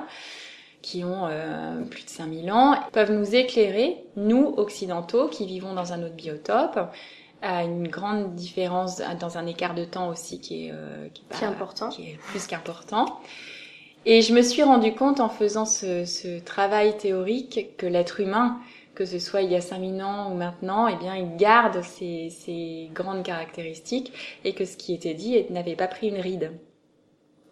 qui 0.82 1.04
ont 1.04 1.28
euh, 1.28 1.82
plus 1.84 2.04
de 2.04 2.10
5000 2.10 2.52
ans, 2.52 2.76
peuvent 2.92 3.12
nous 3.12 3.36
éclairer, 3.36 4.04
nous 4.18 4.54
occidentaux 4.58 5.30
qui 5.30 5.46
vivons 5.46 5.74
dans 5.74 5.94
un 5.94 6.04
autre 6.04 6.16
biotope, 6.16 6.78
à 7.44 7.64
une 7.64 7.88
grande 7.88 8.36
différence 8.36 9.02
dans 9.20 9.38
un 9.38 9.46
écart 9.46 9.76
de 9.76 9.84
temps 9.84 10.08
aussi 10.08 10.40
qui 10.40 10.68
est, 10.68 10.72
euh, 10.72 11.10
qui, 11.14 11.24
est, 11.30 11.46
important. 11.46 11.90
qui 11.90 12.04
est 12.04 12.20
plus 12.30 12.48
qu'important. 12.48 13.20
Et 14.06 14.22
je 14.22 14.34
me 14.34 14.42
suis 14.42 14.64
rendu 14.64 14.94
compte 14.96 15.20
en 15.20 15.30
faisant 15.30 15.66
ce, 15.66 16.06
ce 16.06 16.40
travail 16.40 16.98
théorique 16.98 17.76
que 17.78 17.86
l'être 17.86 18.22
humain, 18.22 18.60
que 18.96 19.06
ce 19.06 19.20
soit 19.20 19.42
il 19.42 19.52
y 19.52 19.56
a 19.56 19.62
5000 19.62 20.02
ans 20.02 20.32
ou 20.32 20.36
maintenant, 20.36 20.88
eh 20.88 20.96
bien, 20.96 21.16
il 21.16 21.36
garde 21.36 21.82
ces, 21.84 22.30
ces 22.30 22.90
grandes 22.94 23.24
caractéristiques 23.24 24.14
et 24.46 24.54
que 24.54 24.66
ce 24.66 24.78
qui 24.78 24.94
était 24.94 25.14
dit 25.14 25.46
n'avait 25.50 25.76
pas 25.76 25.88
pris 25.88 26.08
une 26.08 26.20
ride. 26.20 26.52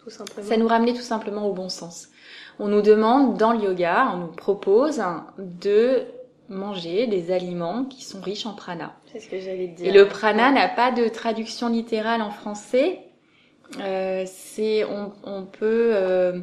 Tout 0.03 0.09
simplement. 0.09 0.47
Ça 0.47 0.57
nous 0.57 0.67
ramenait 0.67 0.93
tout 0.93 1.01
simplement 1.01 1.47
au 1.47 1.53
bon 1.53 1.69
sens. 1.69 2.07
On 2.59 2.67
nous 2.67 2.81
demande 2.81 3.37
dans 3.37 3.53
le 3.53 3.59
yoga, 3.59 4.11
on 4.13 4.17
nous 4.17 4.31
propose 4.31 5.01
de 5.37 6.05
manger 6.51 7.07
des 7.07 7.31
aliments 7.31 7.85
qui 7.85 8.03
sont 8.03 8.21
riches 8.21 8.45
en 8.45 8.53
prana. 8.53 8.95
C'est 9.11 9.19
ce 9.19 9.29
que 9.29 9.39
j'allais 9.39 9.67
dire. 9.67 9.87
Et 9.87 9.91
le 9.91 10.07
prana 10.07 10.51
n'a 10.51 10.67
pas 10.67 10.91
de 10.91 11.07
traduction 11.07 11.69
littérale 11.69 12.21
en 12.21 12.31
français. 12.31 12.99
Euh, 13.79 14.25
c'est 14.27 14.83
on, 14.83 15.13
on 15.23 15.45
peut 15.45 15.91
euh, 15.93 16.41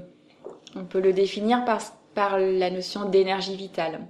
on 0.74 0.84
peut 0.84 1.00
le 1.00 1.12
définir 1.12 1.64
par 1.64 1.80
par 2.14 2.38
la 2.38 2.70
notion 2.70 3.08
d'énergie 3.08 3.54
vitale. 3.54 4.00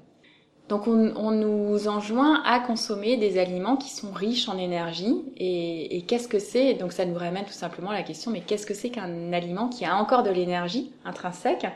Donc 0.68 0.86
on, 0.86 1.14
on, 1.16 1.30
nous 1.30 1.88
enjoint 1.88 2.42
à 2.44 2.60
consommer 2.60 3.16
des 3.16 3.38
aliments 3.38 3.76
qui 3.76 3.88
sont 3.90 4.12
riches 4.12 4.48
en 4.48 4.58
énergie. 4.58 5.24
Et, 5.36 5.96
et 5.96 6.02
qu'est-ce 6.02 6.28
que 6.28 6.38
c'est? 6.38 6.74
Donc 6.74 6.92
ça 6.92 7.06
nous 7.06 7.16
ramène 7.16 7.44
tout 7.44 7.52
simplement 7.52 7.90
à 7.90 7.94
la 7.94 8.02
question, 8.02 8.30
mais 8.30 8.40
qu'est-ce 8.40 8.66
que 8.66 8.74
c'est 8.74 8.90
qu'un 8.90 9.32
aliment 9.32 9.68
qui 9.68 9.84
a 9.86 9.96
encore 9.96 10.22
de 10.22 10.30
l'énergie 10.30 10.92
intrinsèque? 11.04 11.66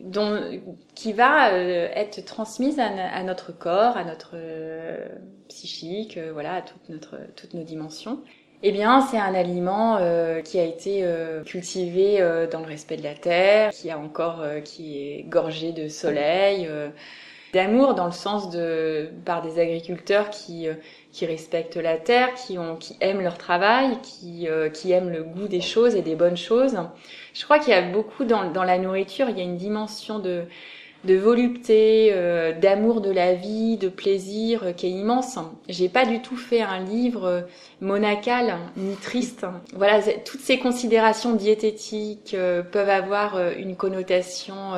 Dont, 0.00 0.60
qui 0.94 1.12
va 1.12 1.52
euh, 1.52 1.88
être 1.94 2.24
transmise 2.24 2.78
à, 2.78 3.22
notre 3.22 3.52
corps, 3.52 3.96
à 3.96 4.04
notre 4.04 4.32
euh, 4.34 5.06
psychique, 5.48 6.16
euh, 6.16 6.30
voilà, 6.32 6.56
à 6.56 6.62
toutes 6.62 7.54
nos 7.54 7.62
dimensions. 7.62 8.20
Eh 8.62 8.72
bien, 8.72 9.00
c'est 9.02 9.18
un 9.18 9.34
aliment 9.34 9.98
qui 10.42 10.58
a 10.58 10.64
été 10.64 11.06
cultivé 11.46 12.18
dans 12.50 12.58
le 12.58 12.66
respect 12.66 12.96
de 12.96 13.04
la 13.04 13.14
terre, 13.14 13.70
qui 13.70 13.88
a 13.88 13.96
encore, 13.96 14.44
qui 14.64 14.98
est 14.98 15.22
gorgé 15.28 15.70
de 15.70 15.86
soleil, 15.86 16.68
d'amour 17.52 17.94
dans 17.94 18.06
le 18.06 18.10
sens 18.12 18.50
de 18.50 19.10
par 19.24 19.42
des 19.42 19.60
agriculteurs 19.60 20.30
qui 20.30 20.66
qui 21.12 21.24
respectent 21.24 21.76
la 21.76 21.98
terre, 21.98 22.34
qui 22.34 22.58
ont 22.58 22.74
qui 22.74 22.96
aiment 23.00 23.20
leur 23.20 23.38
travail, 23.38 23.96
qui 24.02 24.48
qui 24.74 24.90
aiment 24.90 25.10
le 25.10 25.22
goût 25.22 25.46
des 25.46 25.60
choses 25.60 25.94
et 25.94 26.02
des 26.02 26.16
bonnes 26.16 26.36
choses. 26.36 26.76
Je 27.38 27.44
crois 27.44 27.58
qu'il 27.58 27.70
y 27.70 27.76
a 27.76 27.82
beaucoup 27.82 28.24
dans 28.24 28.64
la 28.64 28.78
nourriture, 28.78 29.28
il 29.28 29.38
y 29.38 29.40
a 29.40 29.44
une 29.44 29.56
dimension 29.56 30.18
de 30.18 30.44
de 31.04 31.14
volupté, 31.14 32.10
euh, 32.12 32.52
d'amour 32.52 33.00
de 33.00 33.10
la 33.10 33.34
vie, 33.34 33.76
de 33.76 33.88
plaisir 33.88 34.64
euh, 34.64 34.72
qui 34.72 34.86
est 34.86 34.90
immense. 34.90 35.38
J'ai 35.68 35.88
pas 35.88 36.04
du 36.04 36.20
tout 36.20 36.36
fait 36.36 36.60
un 36.60 36.80
livre 36.80 37.24
euh, 37.24 37.40
monacal 37.80 38.58
ni 38.76 38.96
triste. 38.96 39.46
Voilà, 39.74 40.00
toutes 40.24 40.40
ces 40.40 40.58
considérations 40.58 41.34
diététiques 41.34 42.36
peuvent 42.72 42.88
avoir 42.88 43.40
une 43.56 43.76
connotation 43.76 44.72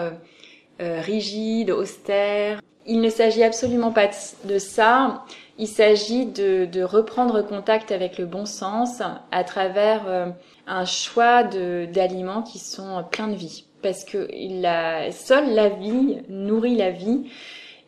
rigide, 0.78 1.70
austère. 1.70 2.60
Il 2.86 3.00
ne 3.00 3.10
s'agit 3.10 3.42
absolument 3.42 3.92
pas 3.92 4.08
de 4.44 4.58
ça. 4.58 5.24
Il 5.60 5.68
s'agit 5.68 6.26
de, 6.26 6.64
de, 6.64 6.82
reprendre 6.82 7.42
contact 7.42 7.92
avec 7.92 8.16
le 8.18 8.24
bon 8.24 8.46
sens 8.46 9.02
à 9.30 9.44
travers 9.44 10.34
un 10.66 10.84
choix 10.86 11.44
d'aliments 11.44 12.42
qui 12.42 12.58
sont 12.58 13.04
pleins 13.10 13.28
de 13.28 13.36
vie 13.36 13.66
parce 13.82 14.04
que 14.04 14.28
la, 14.60 15.10
seule 15.12 15.54
la 15.54 15.68
vie 15.68 16.18
nourrit 16.28 16.76
la 16.76 16.90
vie. 16.90 17.30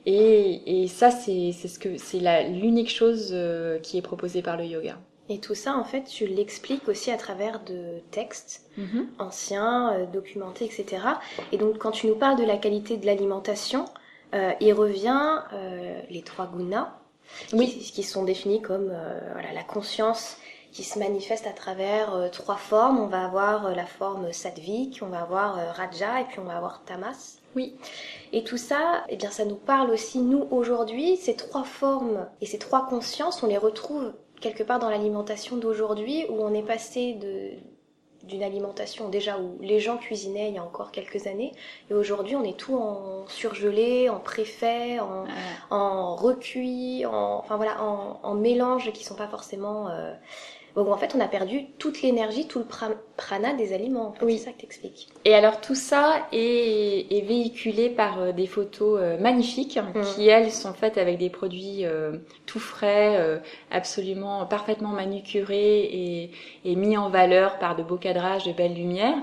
Et, 0.05 0.83
et 0.83 0.89
ça, 0.89 1.11
c'est 1.11 1.53
ce 1.53 1.79
que 1.79 1.97
c'est 1.97 2.19
l'unique 2.49 2.91
chose 2.91 3.31
euh, 3.33 3.79
qui 3.79 3.99
est 3.99 4.03
proposée 4.03 4.43
par 4.43 4.57
le 4.57 4.65
yoga. 4.65 4.99
Et 5.29 5.39
tout 5.39 5.55
ça, 5.55 5.77
en 5.77 5.85
fait, 5.85 6.03
tu 6.03 6.27
l'expliques 6.27 6.89
aussi 6.89 7.13
à 7.13 7.17
travers 7.17 7.63
de 7.63 8.01
textes 8.11 8.69
mm-hmm. 8.77 9.07
anciens, 9.21 9.93
euh, 9.93 10.07
documentés, 10.07 10.65
etc. 10.65 11.03
Et 11.53 11.57
donc, 11.57 11.79
quand 11.79 11.93
tu 11.93 12.09
nous 12.09 12.17
parles 12.17 12.37
de 12.37 12.45
la 12.45 12.57
qualité 12.57 12.97
de 12.97 13.07
l'alimentation, 13.07 13.85
euh, 14.35 14.51
il 14.61 14.73
revient 14.73 15.39
euh, 15.53 16.01
les 16.11 16.23
trois 16.23 16.47
gunas, 16.47 16.93
oui. 17.53 17.69
qui, 17.69 17.93
qui, 17.93 18.03
sont 18.03 18.25
définis 18.25 18.63
comme 18.63 18.91
euh, 18.91 19.19
voilà, 19.33 19.53
la 19.53 19.63
conscience, 19.63 20.37
qui 20.73 20.85
se 20.85 20.99
manifeste 20.99 21.47
à 21.47 21.53
travers 21.53 22.15
euh, 22.15 22.29
trois 22.29 22.57
formes. 22.57 22.99
On 22.99 23.07
va 23.07 23.25
avoir 23.25 23.67
euh, 23.67 23.75
la 23.75 23.87
forme 23.87 24.33
sattvik, 24.33 25.01
on 25.03 25.09
va 25.09 25.23
avoir 25.23 25.75
raja 25.75 26.21
et 26.21 26.25
puis 26.25 26.39
on 26.39 26.45
va 26.45 26.57
avoir 26.57 26.83
tamas. 26.85 27.39
Oui. 27.55 27.77
Et 28.33 28.45
tout 28.45 28.57
ça, 28.57 29.05
eh 29.09 29.17
bien, 29.17 29.31
ça 29.31 29.45
nous 29.45 29.57
parle 29.57 29.91
aussi, 29.91 30.19
nous, 30.21 30.47
aujourd'hui. 30.51 31.17
Ces 31.17 31.35
trois 31.35 31.65
formes 31.65 32.27
et 32.41 32.47
ces 32.47 32.59
trois 32.59 32.87
consciences, 32.87 33.43
on 33.43 33.47
les 33.47 33.59
retrouve 33.59 34.13
quelque 34.41 34.63
part 34.63 34.79
dans 34.79 34.91
l'alimentation 34.91 35.57
d'aujourd'hui, 35.57 36.27
où 36.31 36.43
on 36.43 36.53
est 36.55 36.63
passé 36.65 37.15
de, 37.15 37.53
d'une 38.25 38.43
alimentation 38.43 39.09
déjà 39.09 39.39
où 39.39 39.59
les 39.61 39.81
gens 39.81 39.97
cuisinaient 39.97 40.49
il 40.49 40.55
y 40.55 40.59
a 40.59 40.65
encore 40.65 40.91
quelques 40.93 41.27
années. 41.27 41.53
Et 41.91 41.95
aujourd'hui 41.95 42.37
on 42.37 42.45
est 42.45 42.57
tout 42.57 42.77
en 42.77 43.27
surgelé, 43.29 44.09
en 44.09 44.21
préfet, 44.21 45.01
en, 45.01 45.25
en 45.71 46.15
recuit, 46.17 47.05
en, 47.07 47.39
enfin 47.39 47.57
voilà, 47.57 47.83
en, 47.83 48.21
en 48.23 48.35
mélange 48.35 48.93
qui 48.93 49.05
sont 49.05 49.17
pas 49.17 49.29
forcément 49.29 49.89
donc 50.75 50.89
en 50.89 50.97
fait, 50.97 51.15
on 51.15 51.21
a 51.21 51.29
perdu 51.29 51.67
toute 51.79 52.01
l'énergie, 52.03 52.47
tout 52.47 52.59
le 52.59 52.65
prana 53.17 53.53
des 53.53 53.75
aliments. 53.75 54.15
Oui. 54.23 54.39
C'est 54.39 54.47
ça 54.47 54.53
que 54.53 54.61
t'expliques. 54.61 55.09
Et 55.25 55.35
alors 55.35 55.61
tout 55.61 55.75
ça 55.75 56.27
est, 56.33 57.07
est 57.11 57.21
véhiculé 57.27 57.91
par 57.91 58.21
euh, 58.21 58.33
des 58.33 58.47
photos 58.47 58.99
euh, 59.01 59.19
magnifiques 59.19 59.79
mmh. 59.79 60.01
qui 60.01 60.29
elles 60.29 60.51
sont 60.51 60.73
faites 60.73 60.97
avec 60.97 61.19
des 61.19 61.29
produits 61.29 61.85
euh, 61.85 62.13
tout 62.47 62.59
frais, 62.59 63.41
absolument 63.71 64.47
parfaitement 64.47 64.91
manucurés 64.91 65.81
et, 65.81 66.31
et, 66.65 66.77
mis 66.77 66.97
en 66.97 67.09
valeur 67.09 67.59
par 67.59 67.77
de 67.77 67.83
beaux 67.83 67.97
cadrages, 67.97 68.45
de 68.45 68.53
belles 68.53 68.75
lumières. 68.75 69.17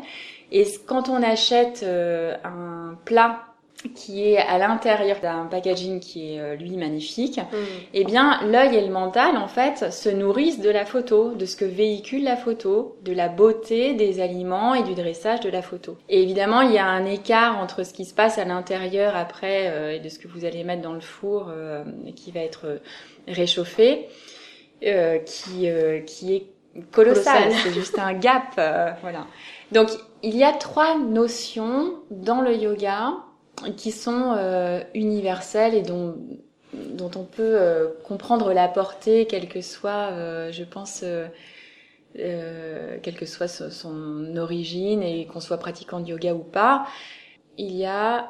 Et 0.52 0.66
quand 0.88 1.10
on 1.10 1.22
achète 1.22 1.84
un 1.84 2.98
plat 3.06 3.49
qui 3.96 4.34
est 4.34 4.38
à 4.38 4.58
l'intérieur 4.58 5.20
d'un 5.22 5.46
packaging 5.46 6.00
qui 6.00 6.34
est 6.34 6.40
euh, 6.40 6.56
lui 6.56 6.76
magnifique, 6.76 7.38
mm. 7.38 7.56
eh 7.94 8.04
bien 8.04 8.42
l'œil 8.46 8.76
et 8.76 8.86
le 8.86 8.92
mental 8.92 9.38
en 9.38 9.48
fait 9.48 9.92
se 9.92 10.10
nourrissent 10.10 10.60
de 10.60 10.70
la 10.70 10.86
photo, 10.86 11.34
de 11.34 11.46
ce 11.46 11.56
que 11.56 11.66
véhicule 11.66 12.24
la 12.24 12.36
photo, 12.36 12.98
de 13.04 13.14
la 13.14 13.30
beauté 13.30 13.94
des 13.94 14.20
aliments 14.20 14.76
et 14.76 14.84
du 14.84 14.96
dressage 14.96 15.40
de 15.40 15.50
la 15.50 15.62
photo. 15.62 15.98
Et 16.10 16.22
évidemment 16.22 16.62
il 16.62 16.74
y 16.74 16.78
a 16.78 16.86
un 16.86 17.06
écart 17.06 17.58
entre 17.58 17.84
ce 17.86 17.94
qui 17.94 18.04
se 18.04 18.14
passe 18.14 18.38
à 18.38 18.44
l'intérieur 18.44 19.16
après 19.16 19.70
euh, 19.70 19.96
et 19.96 20.00
de 20.00 20.10
ce 20.10 20.20
que 20.20 20.28
vous 20.28 20.44
allez 20.44 20.64
mettre 20.66 20.82
dans 20.82 20.94
le 20.94 21.00
four 21.00 21.48
euh, 21.50 21.84
qui 22.16 22.32
va 22.32 22.42
être 22.42 22.82
réchauffé, 23.28 24.08
qui 24.82 25.70
qui 26.06 26.36
est 26.36 26.48
colossal. 26.92 27.52
C'est 27.64 27.74
juste 27.74 27.98
un 27.98 28.14
gap, 28.14 28.56
voilà. 29.02 29.26
Donc 29.72 29.90
il 30.22 30.36
y 30.36 30.44
a 30.44 30.52
trois 30.52 30.98
notions 30.98 31.94
dans 32.12 32.42
le 32.42 32.56
yoga 32.56 33.14
qui 33.76 33.92
sont 33.92 34.36
euh, 34.38 34.82
universelles 34.94 35.76
et 35.76 35.82
dont 35.82 36.18
dont 36.74 37.10
on 37.16 37.24
peut 37.24 37.56
euh, 37.56 37.88
comprendre 38.04 38.54
la 38.54 38.68
portée, 38.68 39.26
quelle 39.26 39.50
que 39.50 39.60
soit, 39.60 40.12
euh, 40.12 40.52
je 40.52 40.64
pense, 40.64 41.04
quelle 42.14 43.16
que 43.18 43.26
soit 43.26 43.48
son, 43.48 44.36
origine 44.38 45.02
et 45.02 45.26
qu'on 45.26 45.40
soit 45.40 45.58
pratiquant 45.58 46.00
de 46.00 46.10
yoga 46.10 46.36
ou 46.36 46.44
pas. 46.44 46.86
Il 47.58 47.76
y 47.76 47.88
a 47.88 48.30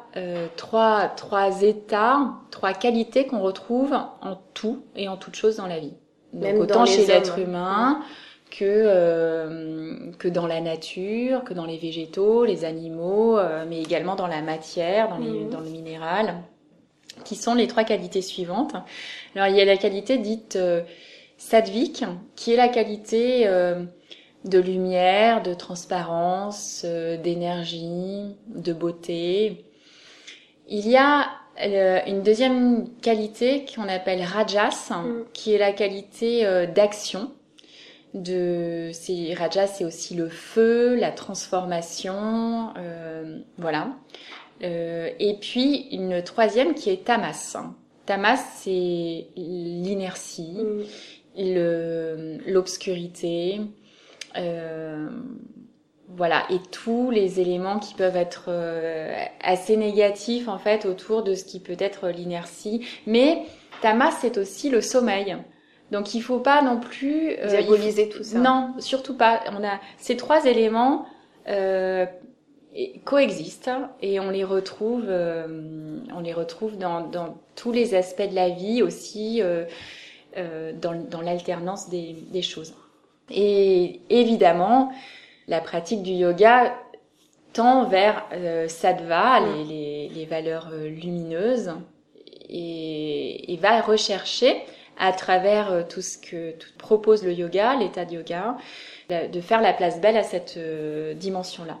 trois, 0.56 1.08
trois 1.08 1.62
états, 1.62 2.32
trois 2.50 2.72
qualités 2.72 3.26
qu'on 3.26 3.40
retrouve 3.40 3.92
en 3.92 4.40
tout 4.54 4.84
et 4.96 5.06
en 5.08 5.18
toute 5.18 5.36
chose 5.36 5.56
dans 5.56 5.66
la 5.66 5.78
vie. 5.78 5.92
Donc 6.32 6.42
Même 6.42 6.58
autant 6.58 6.86
chez 6.86 7.04
l'être 7.04 7.38
humain, 7.38 8.00
que 8.50 8.64
euh, 8.64 10.10
que 10.18 10.28
dans 10.28 10.46
la 10.46 10.60
nature, 10.60 11.44
que 11.44 11.54
dans 11.54 11.64
les 11.64 11.78
végétaux, 11.78 12.44
les 12.44 12.64
animaux, 12.64 13.38
euh, 13.38 13.64
mais 13.68 13.80
également 13.80 14.16
dans 14.16 14.26
la 14.26 14.42
matière, 14.42 15.08
dans, 15.08 15.18
les, 15.18 15.30
mhm. 15.30 15.50
dans 15.50 15.60
le 15.60 15.70
minéral, 15.70 16.42
qui 17.24 17.36
sont 17.36 17.54
les 17.54 17.66
trois 17.66 17.84
qualités 17.84 18.22
suivantes. 18.22 18.74
Alors 19.34 19.48
il 19.48 19.56
y 19.56 19.60
a 19.60 19.64
la 19.64 19.76
qualité 19.76 20.18
dite 20.18 20.56
euh, 20.56 20.82
sattvique, 21.38 22.04
qui 22.36 22.52
est 22.52 22.56
la 22.56 22.68
qualité 22.68 23.46
euh, 23.46 23.84
de 24.44 24.58
lumière, 24.58 25.42
de 25.42 25.54
transparence, 25.54 26.84
d'énergie, 26.84 28.36
de 28.46 28.72
beauté. 28.72 29.64
Il 30.68 30.88
y 30.88 30.96
a 30.96 31.26
une 32.06 32.22
deuxième 32.22 32.88
qualité 33.02 33.66
qu'on 33.66 33.88
appelle 33.88 34.22
rajas, 34.22 34.90
mhm. 34.90 35.24
qui 35.34 35.52
est 35.54 35.58
la 35.58 35.72
qualité 35.72 36.66
d'action 36.74 37.30
de 38.14 38.90
c'est 38.92 39.34
Raja 39.34 39.66
c'est 39.66 39.84
aussi 39.84 40.14
le 40.14 40.28
feu 40.28 40.94
la 40.96 41.12
transformation 41.12 42.74
euh, 42.76 43.38
voilà. 43.58 43.96
Euh, 44.62 45.10
et 45.18 45.34
puis 45.40 45.88
une 45.92 46.22
troisième 46.22 46.74
qui 46.74 46.90
est 46.90 47.04
Tamas. 47.04 47.56
Tamas 48.06 48.42
c'est 48.56 49.26
l'inertie 49.36 50.58
mm. 50.58 50.84
le 51.38 52.38
l'obscurité 52.46 53.60
euh, 54.36 55.08
voilà. 56.08 56.44
Et 56.50 56.58
tous 56.70 57.10
les 57.10 57.40
éléments 57.40 57.78
qui 57.78 57.94
peuvent 57.94 58.16
être 58.16 58.46
euh, 58.48 59.14
assez 59.42 59.76
négatifs 59.76 60.48
en 60.48 60.58
fait 60.58 60.84
autour 60.84 61.22
de 61.22 61.34
ce 61.34 61.44
qui 61.44 61.60
peut 61.60 61.76
être 61.78 62.08
l'inertie. 62.08 62.84
Mais 63.06 63.44
Tamas 63.80 64.12
c'est 64.20 64.38
aussi 64.38 64.70
le 64.70 64.80
sommeil 64.80 65.36
donc 65.90 66.14
il 66.14 66.20
faut 66.20 66.38
pas 66.38 66.62
non 66.62 66.78
plus 66.78 67.30
euh, 67.38 67.48
diaboliser 67.48 68.08
tout 68.08 68.22
ça. 68.22 68.38
Non, 68.38 68.74
surtout 68.78 69.16
pas. 69.16 69.40
On 69.52 69.64
a 69.64 69.80
ces 69.98 70.16
trois 70.16 70.44
éléments 70.44 71.06
euh, 71.48 72.06
coexistent 73.04 73.70
et 74.00 74.20
on 74.20 74.30
les 74.30 74.44
retrouve, 74.44 75.06
euh, 75.08 75.98
on 76.14 76.20
les 76.20 76.32
retrouve 76.32 76.78
dans, 76.78 77.00
dans, 77.00 77.38
tous 77.56 77.72
les 77.72 77.94
aspects 77.94 78.28
de 78.28 78.34
la 78.34 78.50
vie 78.50 78.82
aussi, 78.82 79.42
euh, 79.42 79.64
euh 80.36 80.72
dans, 80.72 80.94
dans 80.94 81.20
l'alternance 81.20 81.88
des, 81.88 82.14
des, 82.30 82.42
choses. 82.42 82.74
Et 83.30 84.00
évidemment, 84.08 84.92
la 85.48 85.60
pratique 85.60 86.02
du 86.02 86.12
yoga 86.12 86.74
tend 87.52 87.84
vers 87.84 88.24
euh, 88.32 88.68
sattva, 88.68 89.40
les, 89.40 89.64
les, 89.64 90.08
les, 90.08 90.24
valeurs 90.24 90.70
lumineuses, 90.72 91.72
et, 92.48 93.52
et 93.52 93.56
va 93.56 93.80
rechercher 93.80 94.62
à 95.00 95.12
travers 95.12 95.72
euh, 95.72 95.82
tout 95.82 96.02
ce 96.02 96.18
que 96.18 96.54
propose 96.78 97.24
le 97.24 97.32
yoga, 97.32 97.74
l'état 97.74 98.04
de 98.04 98.14
yoga, 98.14 98.56
de 99.08 99.40
faire 99.40 99.60
la 99.60 99.72
place 99.72 100.00
belle 100.00 100.16
à 100.16 100.22
cette 100.22 100.54
euh, 100.56 101.14
dimension-là. 101.14 101.78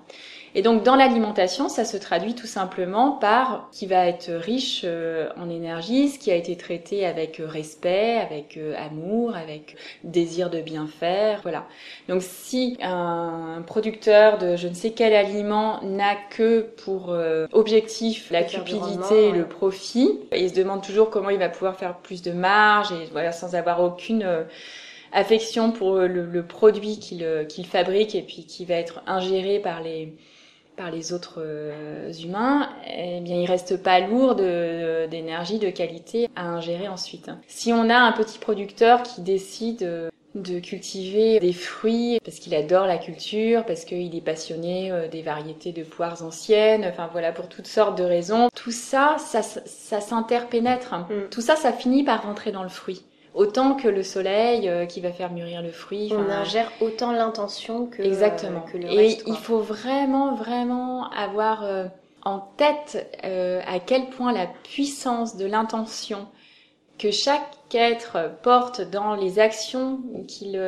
Et 0.54 0.62
donc 0.62 0.82
dans 0.82 0.96
l'alimentation, 0.96 1.68
ça 1.68 1.84
se 1.84 1.96
traduit 1.96 2.34
tout 2.34 2.48
simplement 2.48 3.12
par 3.12 3.68
qui 3.70 3.86
va 3.86 4.06
être 4.06 4.30
riche 4.32 4.82
euh, 4.84 5.28
en 5.36 5.48
énergie, 5.48 6.08
ce 6.08 6.18
qui 6.18 6.30
a 6.32 6.34
été 6.34 6.56
traité 6.56 7.06
avec 7.06 7.40
respect, 7.44 8.18
avec 8.18 8.58
amour, 8.76 9.36
avec 9.36 9.76
désir 10.02 10.50
de 10.50 10.60
bien 10.60 10.88
faire, 10.88 11.40
voilà. 11.42 11.66
Donc 12.08 12.22
si 12.22 12.76
un 12.82 13.62
producteur 13.66 14.38
de 14.38 14.56
je 14.56 14.66
ne 14.66 14.74
sais 14.74 14.90
quel 14.90 15.14
aliment 15.14 15.80
n'a 15.82 16.16
que 16.30 16.62
pour 16.84 17.14
objectif 17.52 18.30
la 18.30 18.42
cupidité 18.42 19.28
et 19.28 19.32
le 19.32 19.46
profit, 19.46 20.18
il 20.36 20.50
se 20.50 20.54
demande 20.54 20.82
toujours 20.82 21.10
comment 21.10 21.30
il 21.30 21.38
va 21.38 21.48
pouvoir 21.48 21.76
faire 21.76 21.98
plus 21.98 22.22
de 22.22 22.32
marge 22.32 22.90
et 22.92 23.06
voilà 23.12 23.32
sans 23.32 23.54
avoir 23.54 23.82
aucune 23.82 24.26
affection 25.12 25.72
pour 25.72 25.96
le, 25.96 26.42
produit 26.42 26.98
qu'il 26.98 27.46
qu'il 27.48 27.66
fabrique 27.66 28.14
et 28.14 28.22
puis 28.22 28.44
qui 28.44 28.64
va 28.64 28.74
être 28.74 29.02
ingéré 29.06 29.58
par 29.58 29.82
les 29.82 30.14
par 30.80 30.90
les 30.90 31.12
autres 31.12 31.44
humains, 32.24 32.70
eh 32.86 33.20
bien, 33.20 33.36
il 33.36 33.46
reste 33.46 33.82
pas 33.82 34.00
lourd 34.00 34.34
d'énergie 34.34 35.58
de, 35.58 35.68
qualité 35.68 36.28
à 36.36 36.46
ingérer 36.46 36.88
ensuite. 36.88 37.30
Si 37.48 37.70
on 37.72 37.90
a 37.90 37.96
un 37.96 38.12
petit 38.12 38.38
producteur 38.38 39.02
qui 39.02 39.20
décide 39.20 40.10
de 40.34 40.60
cultiver 40.60 41.40
des 41.40 41.52
fruits 41.52 42.18
parce 42.24 42.38
qu'il 42.38 42.54
adore 42.54 42.86
la 42.86 42.98
culture, 42.98 43.64
parce 43.64 43.84
qu'il 43.84 44.14
est 44.14 44.20
passionné 44.20 44.90
euh, 44.90 45.08
des 45.08 45.22
variétés 45.22 45.72
de 45.72 45.82
poires 45.82 46.22
anciennes, 46.22 46.84
enfin 46.84 47.08
voilà, 47.10 47.32
pour 47.32 47.48
toutes 47.48 47.66
sortes 47.66 47.98
de 47.98 48.04
raisons. 48.04 48.48
Tout 48.54 48.70
ça, 48.70 49.16
ça, 49.18 49.42
ça 49.42 50.00
s'interpénètre. 50.00 50.94
Mm. 50.94 51.28
Tout 51.30 51.40
ça, 51.40 51.56
ça 51.56 51.72
finit 51.72 52.04
par 52.04 52.22
rentrer 52.22 52.52
dans 52.52 52.62
le 52.62 52.68
fruit. 52.68 53.02
Autant 53.34 53.74
que 53.74 53.88
le 53.88 54.02
soleil 54.02 54.68
euh, 54.68 54.86
qui 54.86 55.00
va 55.00 55.12
faire 55.12 55.32
mûrir 55.32 55.62
le 55.62 55.70
fruit. 55.70 56.12
On 56.12 56.30
ingère 56.30 56.70
autant 56.80 57.12
l'intention 57.12 57.86
que, 57.86 58.02
Exactement. 58.02 58.62
que 58.62 58.76
le 58.76 58.88
reste. 58.88 59.20
Et 59.20 59.22
il 59.26 59.36
faut 59.36 59.60
vraiment, 59.60 60.34
vraiment 60.34 61.08
avoir 61.10 61.64
euh, 61.64 61.86
en 62.24 62.40
tête 62.56 63.06
à 63.22 63.78
quel 63.78 64.10
point 64.10 64.32
la 64.32 64.46
puissance 64.46 65.36
de 65.36 65.46
l'intention 65.46 66.26
que 66.98 67.10
chaque 67.10 67.60
être 67.76 68.30
porte 68.42 68.80
dans 68.80 69.14
les 69.14 69.38
actions 69.38 70.00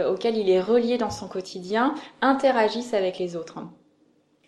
auxquelles 0.09 0.37
il 0.37 0.51
est 0.51 0.61
relié 0.61 0.99
dans 0.99 1.11
son 1.11 1.29
quotidien 1.29 1.95
interagissent 2.21 2.95
avec 2.95 3.19
les 3.19 3.37
autres. 3.37 3.59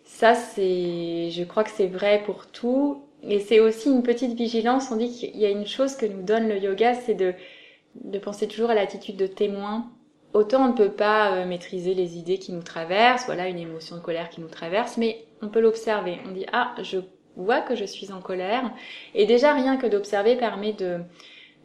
Ça, 0.03 0.35
c'est, 0.35 1.29
je 1.31 1.43
crois 1.43 1.63
que 1.63 1.71
c'est 1.71 1.87
vrai 1.87 2.21
pour 2.25 2.47
tout. 2.47 3.01
Et 3.23 3.39
c'est 3.39 3.59
aussi 3.59 3.89
une 3.89 4.03
petite 4.03 4.33
vigilance. 4.33 4.91
On 4.91 4.97
dit 4.97 5.09
qu'il 5.09 5.37
y 5.37 5.45
a 5.45 5.49
une 5.49 5.65
chose 5.65 5.95
que 5.95 6.05
nous 6.05 6.21
donne 6.21 6.47
le 6.47 6.57
yoga, 6.57 6.93
c'est 6.93 7.15
de, 7.15 7.33
de 8.03 8.19
penser 8.19 8.47
toujours 8.47 8.69
à 8.69 8.75
l'attitude 8.75 9.17
de 9.17 9.27
témoin. 9.27 9.89
Autant 10.33 10.65
on 10.65 10.67
ne 10.69 10.77
peut 10.77 10.91
pas 10.91 11.33
euh, 11.33 11.45
maîtriser 11.45 11.93
les 11.93 12.17
idées 12.17 12.37
qui 12.37 12.51
nous 12.51 12.63
traversent, 12.63 13.25
voilà 13.25 13.47
une 13.47 13.57
émotion 13.57 13.95
de 13.95 14.01
colère 14.01 14.29
qui 14.29 14.41
nous 14.41 14.49
traverse, 14.49 14.97
mais 14.97 15.25
on 15.41 15.47
peut 15.47 15.61
l'observer. 15.61 16.17
On 16.27 16.31
dit 16.31 16.45
ah, 16.51 16.75
je 16.81 16.99
vois 17.35 17.61
que 17.61 17.75
je 17.75 17.85
suis 17.85 18.11
en 18.11 18.21
colère. 18.21 18.71
Et 19.13 19.25
déjà 19.25 19.53
rien 19.53 19.77
que 19.77 19.87
d'observer 19.87 20.35
permet 20.35 20.73
de, 20.73 20.99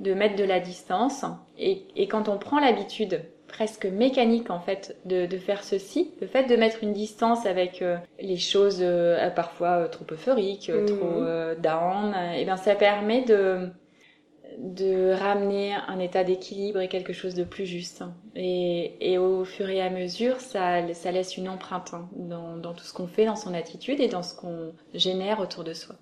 de 0.00 0.14
mettre 0.14 0.37
de 0.37 0.44
la 0.44 0.60
distance. 0.60 1.25
Et, 1.58 1.84
et 1.96 2.08
quand 2.08 2.28
on 2.28 2.38
prend 2.38 2.60
l'habitude 2.60 3.22
presque 3.50 3.84
mécanique 3.84 4.50
en 4.50 4.60
fait 4.60 4.96
de, 5.04 5.26
de, 5.26 5.37
faire 5.37 5.64
ceci, 5.64 6.12
le 6.20 6.26
fait 6.26 6.44
de 6.44 6.56
mettre 6.56 6.82
une 6.82 6.92
distance 6.92 7.46
avec 7.46 7.82
euh, 7.82 7.96
les 8.20 8.37
choses 8.37 8.78
euh, 8.80 9.28
parfois 9.30 9.70
euh, 9.70 9.88
trop 9.88 10.06
euphoriques, 10.10 10.70
trop 10.87 11.25
down, 11.58 12.14
et 12.37 12.44
bien 12.44 12.56
ça 12.56 12.76
permet 12.76 13.22
de 13.22 13.68
de 14.61 15.12
ramener 15.12 15.75
un 15.75 15.99
état 15.99 16.23
d'équilibre 16.23 16.81
et 16.81 16.88
quelque 16.88 17.12
chose 17.12 17.35
de 17.35 17.45
plus 17.45 17.64
juste. 17.67 18.05
Et, 18.35 19.12
et, 19.12 19.19
au 19.19 19.45
fur 19.45 19.69
et 19.71 19.81
à 19.81 19.88
mesure, 19.88 20.40
ça, 20.40 20.93
ça 20.95 21.11
laisse 21.11 21.37
une 21.37 21.49
empreinte 21.49 21.95
hein, 21.95 22.09
dans, 22.14 22.57
dans 22.57 22.75
tout 22.75 22.85
ce 22.85 22.93
qu'on 22.93 23.07
fait, 23.07 23.25
dans 23.25 23.37
son 23.37 23.55
attitude 23.55 24.00
et 24.00 24.09
dans 24.09 24.23
ce 24.23 24.35
qu'on 24.35 24.75
génère 24.93 25.40
autour 25.40 25.64
de 25.64 25.73
soi. 25.73 25.97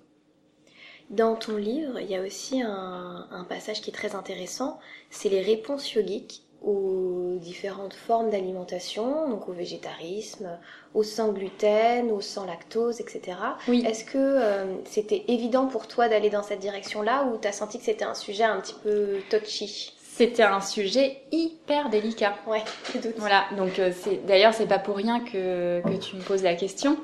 Dans 1.09 1.35
ton 1.35 1.55
livre, 1.55 1.99
il 1.99 2.09
y 2.09 2.15
a 2.15 2.21
aussi 2.21 2.61
un, 2.61 3.27
un 3.31 3.43
passage 3.45 3.81
qui 3.81 3.89
est 3.89 3.93
très 3.93 4.13
intéressant, 4.13 4.79
c'est 5.09 5.29
les 5.29 5.41
réponses 5.41 5.93
yogiques 5.93 6.43
aux 6.61 7.37
différentes 7.39 7.93
formes 7.93 8.29
d'alimentation, 8.29 9.29
donc 9.29 9.47
au 9.47 9.53
végétarisme, 9.53 10.57
au 10.93 11.03
sans 11.03 11.31
gluten, 11.31 12.11
au 12.11 12.21
sans 12.21 12.45
lactose, 12.45 12.99
etc. 12.99 13.37
Oui. 13.67 13.85
Est-ce 13.87 14.03
que 14.03 14.17
euh, 14.17 14.65
c'était 14.85 15.23
évident 15.27 15.67
pour 15.67 15.87
toi 15.87 16.09
d'aller 16.09 16.29
dans 16.29 16.43
cette 16.43 16.59
direction-là 16.59 17.25
ou 17.25 17.37
t'as 17.37 17.51
senti 17.51 17.79
que 17.79 17.85
c'était 17.85 18.05
un 18.05 18.15
sujet 18.15 18.43
un 18.43 18.59
petit 18.59 18.75
peu 18.83 19.19
touchy? 19.29 19.93
C'était 20.03 20.43
un 20.43 20.59
sujet 20.59 21.21
hyper 21.31 21.89
délicat. 21.89 22.35
Ouais, 22.45 22.63
je 22.93 22.99
doute. 22.99 23.13
Voilà, 23.17 23.45
donc 23.55 23.79
euh, 23.79 23.91
c'est 23.97 24.25
d'ailleurs 24.25 24.53
c'est 24.53 24.67
pas 24.67 24.79
pour 24.79 24.97
rien 24.97 25.21
que, 25.21 25.81
que 25.81 25.95
tu 25.97 26.17
me 26.17 26.21
poses 26.21 26.43
la 26.43 26.55
question. 26.55 26.97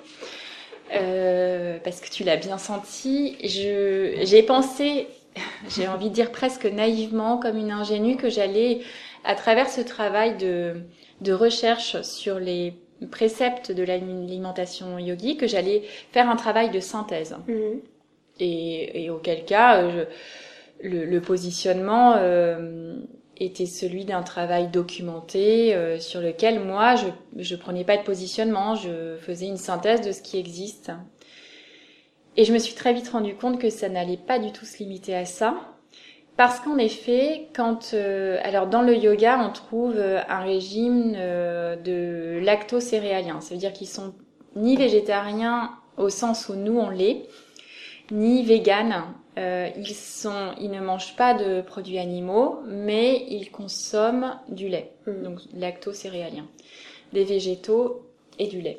Euh, 0.93 1.77
parce 1.83 2.01
que 2.01 2.09
tu 2.09 2.23
l'as 2.23 2.37
bien 2.37 2.57
senti. 2.57 3.37
Je, 3.43 4.19
j'ai 4.23 4.43
pensé, 4.43 5.07
j'ai 5.69 5.87
envie 5.87 6.09
de 6.09 6.13
dire 6.13 6.31
presque 6.31 6.65
naïvement, 6.65 7.37
comme 7.37 7.57
une 7.57 7.71
ingénue, 7.71 8.17
que 8.17 8.29
j'allais, 8.29 8.81
à 9.23 9.35
travers 9.35 9.69
ce 9.69 9.81
travail 9.81 10.37
de, 10.37 10.81
de 11.21 11.33
recherche 11.33 12.01
sur 12.01 12.39
les 12.39 12.75
préceptes 13.11 13.71
de 13.71 13.83
l'alimentation 13.83 14.97
yogi, 14.97 15.37
que 15.37 15.47
j'allais 15.47 15.83
faire 16.11 16.29
un 16.29 16.35
travail 16.35 16.69
de 16.69 16.79
synthèse. 16.79 17.35
Mhm. 17.47 17.81
Et, 18.39 19.05
et, 19.05 19.09
auquel 19.09 19.45
cas, 19.45 19.81
euh, 19.81 20.05
je, 20.81 20.87
le, 20.87 21.05
le, 21.05 21.21
positionnement 21.21 22.15
euh, 22.17 22.97
était 23.37 23.65
celui 23.65 24.03
d'un 24.03 24.23
travail 24.23 24.67
documenté 24.67 25.73
euh, 25.73 25.99
sur 25.99 26.19
lequel 26.19 26.59
moi 26.59 26.95
je 26.95 27.05
je 27.37 27.55
prenais 27.55 27.85
pas 27.85 27.95
de 27.95 28.03
positionnement, 28.03 28.75
je 28.75 29.15
faisais 29.21 29.47
une 29.47 29.57
synthèse 29.57 30.01
de 30.01 30.11
ce 30.11 30.21
qui 30.21 30.37
existe. 30.37 30.91
Et 32.37 32.45
je 32.45 32.53
me 32.53 32.59
suis 32.59 32.75
très 32.75 32.93
vite 32.93 33.09
rendu 33.09 33.35
compte 33.35 33.59
que 33.59 33.69
ça 33.69 33.89
n'allait 33.89 34.17
pas 34.17 34.39
du 34.39 34.51
tout 34.51 34.65
se 34.65 34.77
limiter 34.79 35.15
à 35.15 35.25
ça. 35.25 35.55
Parce 36.37 36.59
qu'en 36.59 36.77
effet, 36.77 37.47
quand 37.55 37.91
euh, 37.93 38.37
alors 38.43 38.67
dans 38.67 38.81
le 38.81 38.95
yoga, 38.95 39.39
on 39.39 39.53
trouve 39.53 39.95
euh, 39.95 40.19
un 40.27 40.41
régime 40.41 41.13
de 41.13 42.39
lacto-céréaliens, 42.43 43.39
ça 43.39 43.53
veut 43.53 43.59
dire 43.59 43.71
qu'ils 43.71 43.87
sont 43.87 44.13
ni 44.57 44.75
végétariens 44.75 45.71
au 45.97 46.09
sens 46.09 46.49
où 46.49 46.55
nous 46.55 46.77
on 46.77 46.89
l'est, 46.89 47.23
ni 48.11 48.43
véganes 48.43 49.03
euh, 49.37 49.69
ils, 49.75 49.93
sont, 49.93 50.53
ils 50.61 50.71
ne 50.71 50.79
mangent 50.79 51.15
pas 51.17 51.33
de 51.33 51.61
produits 51.61 51.99
animaux, 51.99 52.59
mais 52.65 53.25
ils 53.29 53.51
consomment 53.51 54.39
du 54.47 54.69
lait, 54.69 54.93
mm. 55.07 55.23
donc 55.23 55.39
lacto-céréalien, 55.53 56.47
des 57.11 57.25
végétaux 57.25 58.05
et 58.39 58.47
du 58.47 58.61
lait. 58.61 58.77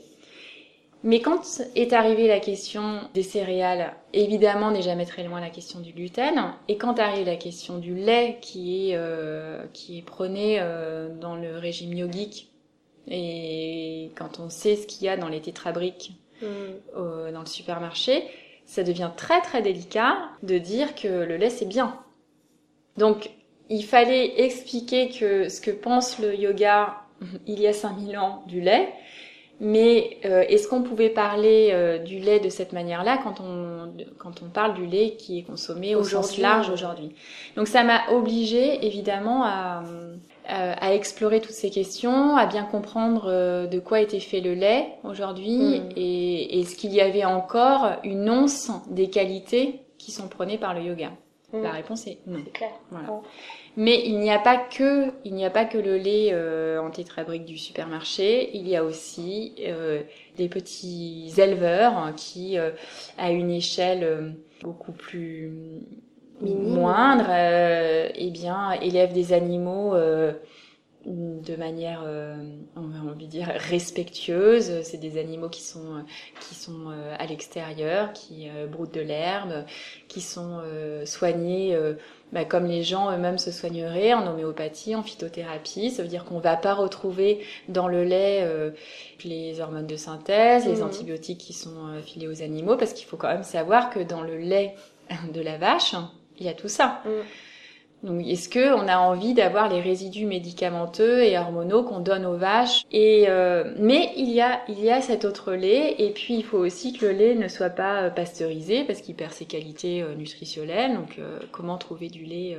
Mais 1.07 1.21
quand 1.21 1.63
est 1.77 1.93
arrivée 1.93 2.27
la 2.27 2.41
question 2.41 3.01
des 3.15 3.23
céréales, 3.23 3.95
évidemment 4.13 4.73
n'est 4.73 4.83
jamais 4.83 5.07
très 5.07 5.23
loin 5.23 5.41
la 5.41 5.51
question 5.51 5.79
du 5.79 5.93
gluten, 5.93 6.53
et 6.67 6.79
quand 6.79 6.99
arrive 6.99 7.27
la 7.27 7.37
question 7.37 7.79
du 7.79 7.95
lait 7.95 8.39
qui 8.43 8.91
est, 8.91 8.97
euh, 8.97 9.65
qui 9.73 9.99
est 9.99 10.03
prôné 10.03 10.57
euh, 10.59 11.09
dans 11.09 11.37
le 11.37 11.59
régime 11.59 11.93
yogique, 11.93 12.51
et 13.07 14.11
quand 14.17 14.41
on 14.41 14.51
sait 14.51 14.75
ce 14.75 14.89
qu'il 14.89 15.07
y 15.07 15.09
a 15.09 15.17
dans 15.17 15.29
les 15.29 15.41
tétrabriques 15.41 16.15
mm. 16.43 17.31
dans 17.33 17.41
le 17.41 17.47
supermarché, 17.47 18.25
ça 18.65 18.83
devient 18.83 19.11
très 19.17 19.41
très 19.43 19.63
délicat 19.63 20.19
de 20.43 20.59
dire 20.59 20.97
que 20.97 21.07
le 21.07 21.37
lait 21.37 21.51
c'est 21.51 21.69
bien. 21.69 22.01
Donc 22.97 23.31
il 23.71 23.85
fallait 23.85 24.41
expliquer 24.41 25.11
que 25.11 25.49
ce 25.49 25.61
que 25.61 25.71
pense 25.71 26.19
le 26.19 26.35
yoga 26.35 26.97
il 27.47 27.61
y 27.61 27.69
a 27.69 27.73
5000 27.73 28.19
ans 28.19 28.43
du 28.49 28.61
lait, 28.61 28.93
mais 29.61 30.19
euh, 30.25 30.45
est-ce 30.49 30.69
qu'on 30.69 30.83
pouvait 30.83 31.09
parler 31.09 31.71
euh, 31.73 31.99
du 31.99 32.19
lait 32.19 32.41
de 32.41 32.49
cette 32.49 32.73
manière-là 32.73 33.19
quand 33.23 33.41
on 33.41 33.93
quand 34.19 34.43
on 34.43 34.49
parle 34.49 34.75
du 34.75 34.87
lait 34.87 35.17
qui 35.17 35.39
est 35.39 35.43
consommé 35.43 35.95
au 35.95 36.05
sens 36.05 36.39
large 36.39 36.71
aujourd'hui? 36.71 37.15
Donc 37.57 37.67
ça 37.69 37.83
m'a 37.83 38.11
obligée 38.11 38.85
évidemment 38.87 39.45
à 39.45 39.83
euh, 40.49 40.75
à 40.81 40.95
explorer 40.95 41.41
toutes 41.41 41.57
ces 41.57 41.71
questions, 41.71 42.37
à 42.37 42.47
bien 42.47 42.63
comprendre 42.63 43.25
euh, 43.27 43.67
de 43.67 43.81
quoi 43.81 44.01
était 44.01 44.21
fait 44.21 44.41
le 44.41 44.55
lait 44.55 44.87
aujourd'hui 45.03 45.59
mm. 45.59 45.89
et, 45.97 46.61
et 46.61 46.65
ce 46.65 46.77
qu'il 46.77 46.93
y 46.93 47.01
avait 47.01 47.25
encore 47.25 47.95
une 48.05 48.31
once 48.31 48.71
des 48.89 49.11
qualités 49.11 49.81
qui 49.99 50.13
sont 50.13 50.29
prônées 50.29 50.57
par 50.57 50.73
le 50.73 50.83
yoga. 50.83 51.11
Mm. 51.53 51.63
La 51.63 51.73
réponse 51.73 52.07
est 52.07 52.19
non. 52.29 52.39
C'est 52.45 52.53
clair. 52.53 52.71
Voilà. 52.93 53.09
Mais 53.77 54.03
il 54.07 54.19
n'y 54.21 54.31
a 54.31 54.39
pas 54.39 54.57
que 54.57 55.13
il 55.25 55.35
n'y 55.35 55.45
a 55.45 55.51
pas 55.51 55.67
que 55.67 55.79
le 55.79 55.97
lait 55.99 56.31
euh, 56.33 56.81
en 56.81 56.91
tétrabrique 56.91 57.45
du 57.45 57.59
supermarché. 57.59 58.57
Il 58.57 58.67
y 58.69 58.77
a 58.77 58.83
aussi 58.85 59.55
euh, 59.61 60.03
des 60.37 60.49
petits 60.49 61.33
éleveurs 61.37 62.15
qui, 62.17 62.57
à 63.19 63.31
une 63.31 63.51
échelle 63.51 64.35
beaucoup 64.63 64.93
plus 64.93 65.83
moindre, 66.41 67.27
euh, 67.31 68.09
eh 68.15 68.31
bien, 68.31 68.73
élève 68.73 69.13
des 69.13 69.33
animaux 69.33 69.95
euh, 69.95 70.33
de 71.07 71.55
manière, 71.57 72.03
euh, 72.05 72.35
on 72.75 72.89
va 72.89 73.11
envie 73.11 73.29
dire, 73.29 73.49
respectueuse. 73.71 74.83
C'est 74.83 74.99
des 74.99 75.19
animaux 75.19 75.49
qui 75.49 75.63
sont 75.63 76.05
qui 76.41 76.55
sont 76.55 76.91
euh, 76.91 77.15
à 77.19 77.27
l'extérieur, 77.27 78.13
qui 78.13 78.49
broutent 78.71 78.95
de 78.95 79.01
l'herbe, 79.01 79.65
qui 80.09 80.21
sont 80.21 80.61
soignés. 81.05 81.77
Bah, 82.33 82.45
comme 82.45 82.67
les 82.67 82.83
gens 82.83 83.11
eux-mêmes 83.13 83.39
se 83.39 83.53
soigneraient 83.53 84.13
en 84.13 84.27
homéopathie, 84.27 84.97
en 84.97 85.03
phytothérapie. 85.03 85.91
Ça 85.91 86.03
veut 86.03 86.09
dire 86.09 86.25
qu'on 86.25 86.41
va 86.41 86.57
pas 86.57 86.75
retrouver 86.75 87.45
dans 87.69 87.87
le 87.87 88.03
lait 88.03 88.45
les 89.25 89.61
hormones 89.61 89.87
de 89.87 89.97
synthèse, 89.97 90.67
les 90.67 90.81
mmh. 90.81 90.85
antibiotiques 90.85 91.39
qui 91.39 91.53
sont 91.53 92.01
filés 92.05 92.27
aux 92.27 92.43
animaux, 92.43 92.77
parce 92.77 92.95
qu'il 92.95 93.07
faut 93.07 93.17
quand 93.17 93.29
même 93.29 93.45
savoir 93.45 93.91
que 93.91 94.01
dans 94.01 94.23
le 94.23 94.39
lait 94.39 94.75
de 95.33 95.41
la 95.41 95.57
vache, 95.57 95.95
il 96.39 96.47
y 96.47 96.49
a 96.49 96.55
tout 96.55 96.69
ça. 96.69 97.01
Mm. 97.05 97.11
Donc, 98.03 98.27
est-ce 98.27 98.49
que 98.49 98.75
on 98.75 98.87
a 98.89 98.99
envie 98.99 99.35
d'avoir 99.35 99.69
les 99.69 99.81
résidus 99.81 100.27
médicamenteux 100.27 101.23
et 101.23 101.39
hormonaux 101.39 101.83
qu'on 101.83 102.01
donne 102.01 102.27
aux 102.27 102.37
vaches 102.37 102.85
Et 102.93 103.25
euh, 103.29 103.73
mais 103.79 104.13
il 104.17 104.31
y 104.31 104.41
a 104.41 104.61
il 104.69 104.81
y 104.81 104.91
a 104.91 105.01
cet 105.01 105.25
autre 105.25 105.55
lait 105.55 105.97
et 105.99 106.11
puis 106.11 106.35
il 106.35 106.45
faut 106.45 106.59
aussi 106.59 106.93
que 106.93 107.07
le 107.07 107.13
lait 107.13 107.35
ne 107.35 107.49
soit 107.49 107.71
pas 107.71 108.03
euh, 108.03 108.11
pasteurisé 108.11 108.85
parce 108.85 109.01
qu'il 109.01 109.17
perd 109.17 109.33
ses 109.33 109.47
qualités 109.47 110.03
euh, 110.03 110.15
nutritionnelles. 110.15 110.95
Donc, 110.95 111.19
comment 111.53 111.79
trouver 111.79 112.09
du 112.09 112.25
lait 112.25 112.57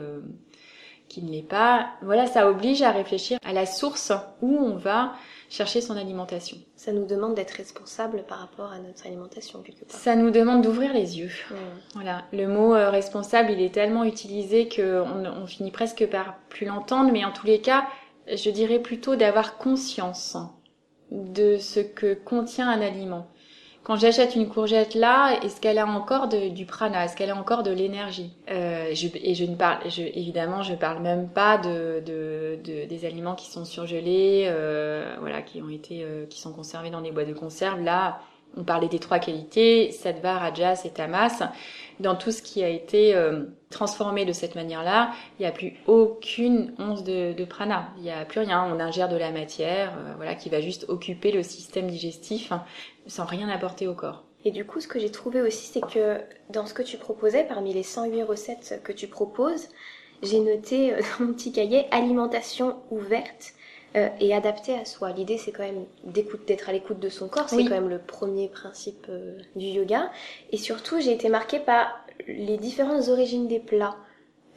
qui 1.08 1.22
ne 1.22 1.32
l'est 1.32 1.48
pas? 1.48 1.92
Voilà, 2.02 2.26
ça 2.26 2.50
oblige 2.50 2.82
à 2.82 2.92
réfléchir 2.92 3.38
à 3.46 3.54
la 3.54 3.66
source 3.66 4.12
où 4.42 4.58
on 4.58 4.76
va 4.76 5.14
chercher 5.50 5.82
son 5.82 5.96
alimentation. 5.96 6.58
Ça 6.76 6.92
nous 6.92 7.06
demande 7.06 7.36
d'être 7.36 7.52
responsable 7.52 8.24
par 8.28 8.40
rapport 8.40 8.72
à 8.72 8.80
notre 8.80 9.06
alimentation 9.06 9.62
quelque 9.62 9.86
part. 9.86 9.98
Ça 9.98 10.16
nous 10.16 10.32
demande 10.32 10.62
d'ouvrir 10.62 10.94
les 10.94 11.20
yeux. 11.20 11.32
Voilà, 11.94 12.24
le 12.34 12.48
mot 12.48 12.76
euh, 12.76 12.90
responsable, 12.90 13.52
il 13.52 13.62
est 13.62 13.74
tellement 13.74 14.04
utilisé 14.04 14.68
qu'on 14.68 15.26
on 15.26 15.46
finit 15.48 15.72
presque 15.72 16.06
par 16.08 16.38
plus 16.50 16.66
l'entendre, 16.66 17.12
mais 17.12 17.26
en 17.26 17.32
tous 17.32 17.46
les 17.46 17.62
cas, 17.62 17.86
je 18.28 18.50
dirais 18.50 18.80
plutôt 18.80 19.16
d'avoir 19.16 19.58
conscience 19.58 20.38
de 21.12 21.58
ce 21.58 21.80
que 21.80 22.14
contient 22.14 22.70
un 22.70 22.82
aliment 22.82 23.28
quand 23.88 23.96
j'achète 23.96 24.36
une 24.36 24.50
courgette 24.50 24.96
là, 24.96 25.40
est-ce 25.44 25.62
qu'elle 25.62 25.78
a 25.78 25.88
encore 25.88 26.28
du 26.28 26.66
prana? 26.66 27.06
Est-ce 27.06 27.16
qu'elle 27.16 27.30
a 27.30 27.38
encore 27.38 27.64
de 27.64 27.72
l'énergie? 27.72 28.34
Euh, 28.52 28.90
Et 28.92 29.34
je 29.34 29.46
ne 29.46 29.56
parle, 29.56 29.90
je, 29.90 30.02
évidemment, 30.02 30.62
je 30.62 30.74
parle 30.74 31.02
même 31.02 31.30
pas 31.30 31.58
de, 31.58 32.04
de, 32.06 32.60
de 32.66 32.86
des 32.86 33.06
aliments 33.06 33.34
qui 33.34 33.50
sont 33.50 33.64
surgelés, 33.64 34.44
euh, 34.48 35.16
voilà, 35.22 35.42
qui 35.42 35.62
ont 35.62 35.70
été, 35.70 36.04
euh, 36.04 36.26
qui 36.26 36.42
sont 36.42 36.52
conservés 36.52 36.90
dans 36.90 37.00
des 37.00 37.12
boîtes 37.12 37.30
de 37.30 37.34
conserve. 37.34 37.82
Là, 37.82 38.20
on 38.58 38.64
parlait 38.64 38.88
des 38.88 39.00
trois 39.00 39.20
qualités, 39.20 39.92
sattva, 39.92 40.38
rajas 40.40 40.82
et 40.86 40.90
tamas. 40.90 41.52
Dans 42.00 42.16
tout 42.16 42.32
ce 42.32 42.42
qui 42.42 42.64
a 42.64 42.70
été 42.70 43.16
euh, 43.16 43.46
transformé 43.70 44.26
de 44.26 44.32
cette 44.32 44.56
manière-là, 44.56 45.12
il 45.40 45.44
n'y 45.44 45.48
a 45.48 45.52
plus 45.52 45.74
aucune 45.88 46.74
once 46.78 47.04
de, 47.04 47.46
prana. 47.46 47.90
Il 47.98 48.04
n'y 48.04 48.12
a 48.12 48.26
plus 48.26 48.42
rien. 48.42 48.64
On 48.72 48.80
ingère 48.80 49.10
de 49.10 49.16
la 49.16 49.32
matière, 49.32 49.94
euh, 49.98 50.14
voilà, 50.16 50.36
qui 50.36 50.50
va 50.50 50.62
juste 50.62 50.86
occuper 50.90 51.32
le 51.32 51.44
système 51.44 51.88
digestif 51.88 52.52
hein, 52.52 52.64
sans 53.08 53.26
rien 53.26 53.50
apporter 53.50 53.88
au 53.88 53.94
corps. 53.94 54.24
Et 54.46 54.52
du 54.52 54.66
coup, 54.66 54.80
ce 54.80 54.88
que 54.88 55.00
j'ai 55.00 55.12
trouvé 55.12 55.42
aussi, 55.42 55.68
c'est 55.68 55.82
que 55.82 56.22
dans 56.50 56.66
ce 56.66 56.74
que 56.74 56.84
tu 56.84 56.98
proposais, 56.98 57.44
parmi 57.44 57.74
les 57.74 57.84
108 57.84 58.24
recettes 58.24 58.82
que 58.84 58.92
tu 58.92 59.08
proposes, 59.08 59.68
j'ai 60.24 60.40
noté 60.40 60.94
euh, 60.94 61.02
dans 61.20 61.26
mon 61.26 61.34
petit 61.34 61.52
cahier 61.52 61.88
alimentation 61.92 62.78
ouverte 62.92 63.54
euh, 63.96 64.10
et 64.20 64.36
adapté 64.36 64.78
à 64.78 64.86
soi. 64.86 65.12
L'idée, 65.12 65.38
c'est 65.38 65.52
quand 65.52 65.64
même 65.64 65.86
d'être 66.04 66.70
à 66.70 66.74
l'écoute 66.74 67.00
de 67.00 67.10
son 67.10 67.30
corps. 67.30 67.50
C'est 67.50 67.64
quand 67.64 67.70
même 67.72 67.90
le 67.90 68.00
premier 68.00 68.50
principe 68.50 69.08
euh, 69.10 69.38
du 69.56 69.66
yoga. 69.66 70.12
Et 70.52 70.58
surtout, 70.58 71.00
j'ai 71.00 71.14
été 71.14 71.30
marquée 71.30 71.60
par 71.60 72.00
les 72.28 72.58
différentes 72.58 73.08
origines 73.08 73.48
des 73.48 73.60
plats. 73.60 73.96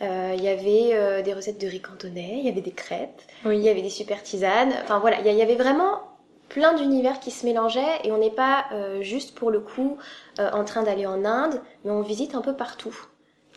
Euh, 0.02 0.34
il 0.36 0.42
y 0.42 0.48
avait 0.48 1.22
des 1.22 1.32
recettes 1.34 1.60
de 1.60 1.66
riz 1.66 1.80
cantonais, 1.80 2.38
il 2.38 2.44
y 2.44 2.48
avait 2.48 2.62
des 2.62 2.72
crêpes, 2.72 3.20
il 3.44 3.58
y 3.58 3.68
avait 3.68 3.82
des 3.82 3.90
super 3.90 4.22
tisanes. 4.22 4.72
Enfin 4.82 4.98
voilà, 4.98 5.20
il 5.20 5.36
y, 5.36 5.42
avait 5.42 5.56
vraiment 5.56 6.00
plein 6.48 6.72
d'univers 6.72 7.20
qui 7.20 7.30
se 7.30 7.44
mélangeaient 7.44 8.00
et 8.04 8.10
on 8.10 8.16
n'est 8.16 8.30
pas 8.30 8.64
juste 9.02 9.34
pour 9.34 9.50
le 9.50 9.60
coup 9.60 9.98
en 10.38 10.64
train 10.64 10.84
d'aller 10.84 11.04
en 11.04 11.26
Inde, 11.26 11.60
mais 11.84 11.90
on 11.90 12.00
visite 12.00 12.34
un 12.34 12.40
peu 12.40 12.56
partout. 12.56 12.96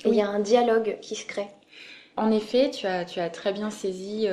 Et 0.04 0.10
il 0.10 0.16
y 0.16 0.22
a 0.22 0.28
un 0.28 0.42
dialogue 0.42 0.98
qui 1.02 1.16
se 1.16 1.26
crée. 1.26 1.48
En 2.18 2.30
effet, 2.30 2.72
tu 2.72 2.88
as, 2.88 3.06
tu 3.06 3.22
as 3.22 3.30
très 3.30 3.54
bien 3.54 3.70
saisi 3.70 4.28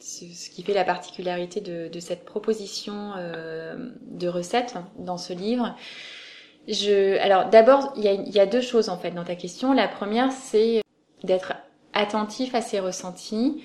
ce 0.00 0.50
qui 0.50 0.62
fait 0.62 0.74
la 0.74 0.84
particularité 0.84 1.60
de, 1.60 2.00
cette 2.00 2.24
proposition 2.24 3.12
euh, 3.16 3.90
de 4.02 4.28
recettes 4.28 4.74
dans 4.98 5.18
ce 5.18 5.32
livre. 5.32 5.76
Alors 7.20 7.48
d'abord, 7.48 7.92
il 7.96 8.04
y 8.04 8.40
a, 8.40 8.46
deux 8.46 8.60
choses 8.60 8.88
en 8.88 8.98
fait 8.98 9.10
dans 9.10 9.24
ta 9.24 9.34
question. 9.34 9.72
La 9.72 9.88
première, 9.88 10.32
c'est 10.32 10.82
d'être 11.24 11.52
attentif 11.92 12.54
à 12.54 12.62
ses 12.62 12.80
ressentis 12.80 13.62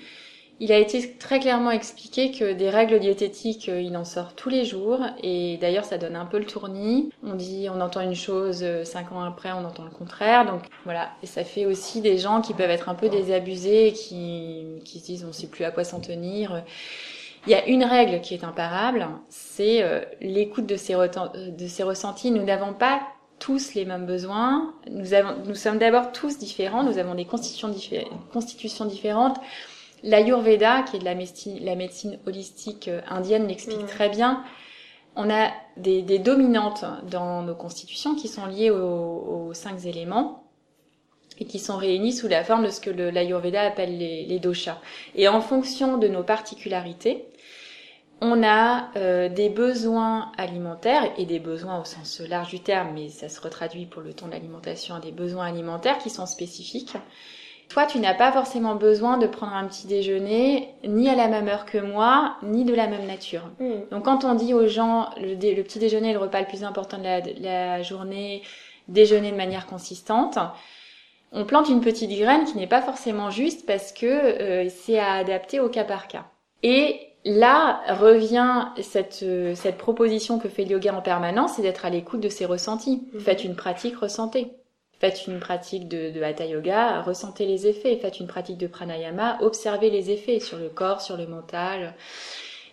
il 0.58 0.72
a 0.72 0.78
été 0.78 1.16
très 1.18 1.38
clairement 1.38 1.70
expliqué 1.70 2.30
que 2.30 2.52
des 2.52 2.70
règles 2.70 2.98
diététiques, 2.98 3.68
euh, 3.68 3.80
il 3.80 3.96
en 3.96 4.04
sort 4.04 4.34
tous 4.34 4.48
les 4.48 4.64
jours 4.64 5.00
et 5.22 5.58
d'ailleurs 5.58 5.84
ça 5.84 5.98
donne 5.98 6.16
un 6.16 6.24
peu 6.24 6.38
le 6.38 6.46
tournis. 6.46 7.10
On 7.22 7.34
dit, 7.34 7.68
on 7.70 7.80
entend 7.80 8.00
une 8.00 8.14
chose, 8.14 8.60
euh, 8.62 8.84
cinq 8.84 9.12
ans 9.12 9.22
après 9.22 9.52
on 9.52 9.64
entend 9.64 9.84
le 9.84 9.90
contraire. 9.90 10.46
Donc 10.46 10.62
voilà, 10.84 11.10
et 11.22 11.26
ça 11.26 11.44
fait 11.44 11.66
aussi 11.66 12.00
des 12.00 12.16
gens 12.16 12.40
qui 12.40 12.54
peuvent 12.54 12.70
être 12.70 12.88
un 12.88 12.94
peu 12.94 13.08
désabusés, 13.08 13.92
qui, 13.92 14.64
qui 14.84 15.00
se 15.00 15.04
disent 15.04 15.26
on 15.28 15.32
sait 15.32 15.48
plus 15.48 15.64
à 15.64 15.70
quoi 15.70 15.84
s'en 15.84 16.00
tenir. 16.00 16.64
Il 17.46 17.52
y 17.52 17.54
a 17.54 17.66
une 17.66 17.84
règle 17.84 18.20
qui 18.22 18.34
est 18.34 18.42
imparable, 18.42 19.06
c'est 19.28 19.82
euh, 19.82 20.00
l'écoute 20.20 20.66
de 20.66 20.76
ces 20.76 20.94
ressentis. 20.94 22.30
Nous 22.30 22.44
n'avons 22.44 22.72
pas 22.72 23.02
tous 23.38 23.74
les 23.74 23.84
mêmes 23.84 24.06
besoins. 24.06 24.74
Nous, 24.90 25.12
avons, 25.14 25.36
nous 25.44 25.54
sommes 25.54 25.78
d'abord 25.78 26.12
tous 26.12 26.38
différents, 26.38 26.82
nous 26.82 26.98
avons 26.98 27.14
des 27.14 27.26
constitutions 27.26 27.68
différentes. 27.68 29.36
L'Ayurveda, 30.06 30.82
qui 30.82 30.96
est 30.96 30.98
de 31.00 31.04
la 31.04 31.16
médecine, 31.16 31.58
la 31.64 31.74
médecine 31.74 32.18
holistique 32.26 32.86
euh, 32.86 33.00
indienne, 33.08 33.48
l'explique 33.48 33.84
très 33.86 34.08
bien. 34.08 34.44
On 35.16 35.28
a 35.28 35.50
des, 35.76 36.02
des, 36.02 36.20
dominantes 36.20 36.84
dans 37.10 37.42
nos 37.42 37.56
constitutions 37.56 38.14
qui 38.14 38.28
sont 38.28 38.46
liées 38.46 38.70
aux, 38.70 39.48
aux, 39.48 39.52
cinq 39.52 39.84
éléments 39.84 40.44
et 41.40 41.44
qui 41.44 41.58
sont 41.58 41.76
réunies 41.76 42.12
sous 42.12 42.28
la 42.28 42.44
forme 42.44 42.64
de 42.64 42.70
ce 42.70 42.80
que 42.80 42.90
l'Ayurveda 42.90 43.62
appelle 43.62 43.98
les, 43.98 44.24
les, 44.26 44.38
doshas. 44.38 44.78
Et 45.16 45.26
en 45.26 45.40
fonction 45.40 45.98
de 45.98 46.06
nos 46.06 46.22
particularités, 46.22 47.26
on 48.20 48.44
a 48.44 48.90
euh, 48.96 49.28
des 49.28 49.48
besoins 49.48 50.30
alimentaires 50.38 51.12
et 51.18 51.26
des 51.26 51.40
besoins 51.40 51.80
au 51.80 51.84
sens 51.84 52.20
large 52.20 52.50
du 52.50 52.60
terme, 52.60 52.92
mais 52.94 53.08
ça 53.08 53.28
se 53.28 53.40
retraduit 53.40 53.86
pour 53.86 54.02
le 54.02 54.14
temps 54.14 54.26
de 54.26 54.32
l'alimentation, 54.32 55.00
des 55.00 55.10
besoins 55.10 55.46
alimentaires 55.46 55.98
qui 55.98 56.10
sont 56.10 56.26
spécifiques 56.26 56.96
toi, 57.68 57.84
tu 57.86 57.98
n'as 57.98 58.14
pas 58.14 58.30
forcément 58.32 58.76
besoin 58.76 59.18
de 59.18 59.26
prendre 59.26 59.54
un 59.54 59.66
petit 59.66 59.86
déjeuner 59.86 60.68
ni 60.84 61.08
à 61.08 61.14
la 61.14 61.28
même 61.28 61.48
heure 61.48 61.66
que 61.66 61.78
moi, 61.78 62.36
ni 62.42 62.64
de 62.64 62.74
la 62.74 62.86
même 62.86 63.06
nature. 63.06 63.50
Mm. 63.58 63.90
Donc 63.90 64.04
quand 64.04 64.24
on 64.24 64.34
dit 64.34 64.54
aux 64.54 64.66
gens 64.66 65.10
le, 65.16 65.34
petit 65.62 65.78
déjeuner 65.78 66.10
est 66.10 66.14
le 66.14 66.20
repas 66.20 66.40
le 66.40 66.46
plus 66.46 66.64
important 66.64 66.98
de 66.98 67.42
la, 67.42 67.82
journée, 67.82 68.42
déjeuner 68.88 69.32
de 69.32 69.36
manière 69.36 69.66
consistante, 69.66 70.38
on 71.32 71.44
plante 71.44 71.68
une 71.68 71.80
petite 71.80 72.16
graine 72.16 72.44
qui 72.44 72.56
n'est 72.56 72.68
pas 72.68 72.82
forcément 72.82 73.30
juste 73.30 73.66
parce 73.66 73.92
que 73.92 74.06
euh, 74.06 74.68
c'est 74.68 74.98
à 74.98 75.14
adapter 75.14 75.58
au 75.58 75.68
cas 75.68 75.84
par 75.84 76.06
cas. 76.06 76.24
Et 76.62 77.00
là 77.24 77.80
revient 77.88 78.68
cette, 78.80 79.24
euh, 79.24 79.56
cette 79.56 79.76
proposition 79.76 80.38
que 80.38 80.48
fait 80.48 80.64
le 80.64 80.70
yoga 80.70 80.94
en 80.94 81.02
permanence, 81.02 81.54
c'est 81.56 81.62
d'être 81.62 81.84
à 81.84 81.90
l'écoute 81.90 82.20
de 82.20 82.28
ses 82.28 82.46
ressentis. 82.46 83.08
Mm. 83.12 83.18
Faites 83.18 83.44
une 83.44 83.56
pratique 83.56 83.96
ressentée. 83.96 84.52
Faites 84.98 85.26
une 85.26 85.40
pratique 85.40 85.88
de, 85.88 86.10
de 86.10 86.22
hatha 86.22 86.46
yoga, 86.46 87.02
ressentez 87.02 87.44
les 87.44 87.66
effets. 87.66 87.96
Faites 87.96 88.18
une 88.18 88.26
pratique 88.26 88.56
de 88.56 88.66
pranayama, 88.66 89.38
observez 89.42 89.90
les 89.90 90.10
effets 90.10 90.40
sur 90.40 90.56
le 90.56 90.68
corps, 90.68 91.02
sur 91.02 91.16
le 91.16 91.26
mental. 91.26 91.94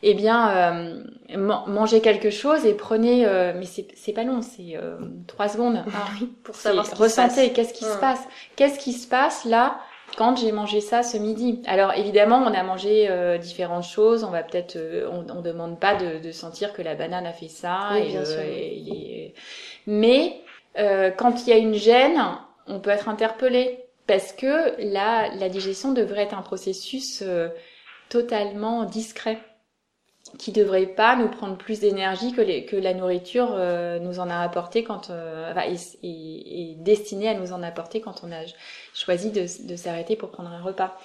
Eh 0.05 0.13
bien, 0.15 0.49
euh, 0.49 1.03
mangez 1.37 2.01
quelque 2.01 2.29
chose 2.29 2.65
et 2.65 2.73
prenez, 2.73 3.25
euh, 3.25 3.53
mais 3.55 3.65
c'est 3.65 4.11
pas 4.11 4.23
long, 4.23 4.41
c'est 4.41 4.75
euh, 4.75 4.97
trois 5.27 5.47
secondes. 5.47 5.77
Hein, 5.87 6.27
pour 6.43 6.55
savoir 6.55 6.85
ce 6.85 6.95
ressentez, 6.95 7.53
qu'est-ce 7.53 7.73
qui 7.73 7.85
se 7.85 7.97
passe 7.97 8.19
Qu'est-ce 8.57 8.79
qui 8.79 8.91
se 8.91 9.07
passe 9.07 9.45
là 9.45 9.79
quand 10.17 10.35
j'ai 10.35 10.51
mangé 10.51 10.81
ça 10.81 11.03
ce 11.03 11.17
midi? 11.17 11.61
Alors 11.65 11.93
évidemment, 11.93 12.37
on 12.37 12.53
a 12.53 12.63
mangé 12.63 13.09
différentes 13.39 13.85
choses. 13.85 14.25
On 14.25 14.31
va 14.31 14.43
peut-être, 14.43 14.77
on, 15.09 15.25
on 15.29 15.41
demande 15.41 15.79
pas 15.79 15.95
de, 15.95 16.19
de, 16.19 16.31
sentir 16.31 16.73
que 16.73 16.81
la 16.81 16.95
banane 16.95 17.25
a 17.25 17.31
fait 17.31 17.47
ça. 17.47 17.91
Oui, 17.93 18.09
bien 18.09 18.25
sûr. 18.25 18.39
mais 19.87 20.41
euh, 20.77 21.11
quand 21.11 21.43
il 21.43 21.49
y 21.49 21.53
a 21.53 21.57
une 21.57 21.75
gêne, 21.75 22.21
on 22.67 22.79
peut 22.79 22.89
être 22.89 23.09
interpellé 23.09 23.83
parce 24.07 24.33
que 24.33 24.75
la, 24.79 25.33
la 25.35 25.49
digestion 25.49 25.93
devrait 25.93 26.23
être 26.23 26.37
un 26.37 26.41
processus 26.41 27.21
euh, 27.21 27.49
totalement 28.09 28.85
discret 28.85 29.39
qui 30.37 30.51
devrait 30.51 30.87
pas 30.87 31.15
nous 31.15 31.27
prendre 31.27 31.57
plus 31.57 31.79
d'énergie 31.79 32.33
que, 32.33 32.75
la 32.75 32.93
nourriture 32.93 33.53
euh, 33.53 33.99
nous 33.99 34.19
en 34.19 34.29
a 34.29 34.37
apporté 34.37 34.83
quand 34.83 35.09
euh, 35.09 35.53
est, 35.55 35.97
est, 36.01 36.75
destinée 36.79 37.29
à 37.29 37.33
nous 37.33 37.53
en 37.53 37.61
apporter 37.61 38.01
quand 38.01 38.23
on 38.23 38.31
a 38.31 38.41
choisi 38.93 39.31
de, 39.31 39.75
s'arrêter 39.75 40.15
pour 40.15 40.31
prendre 40.31 40.49
un 40.49 40.61
repas. 40.61 40.97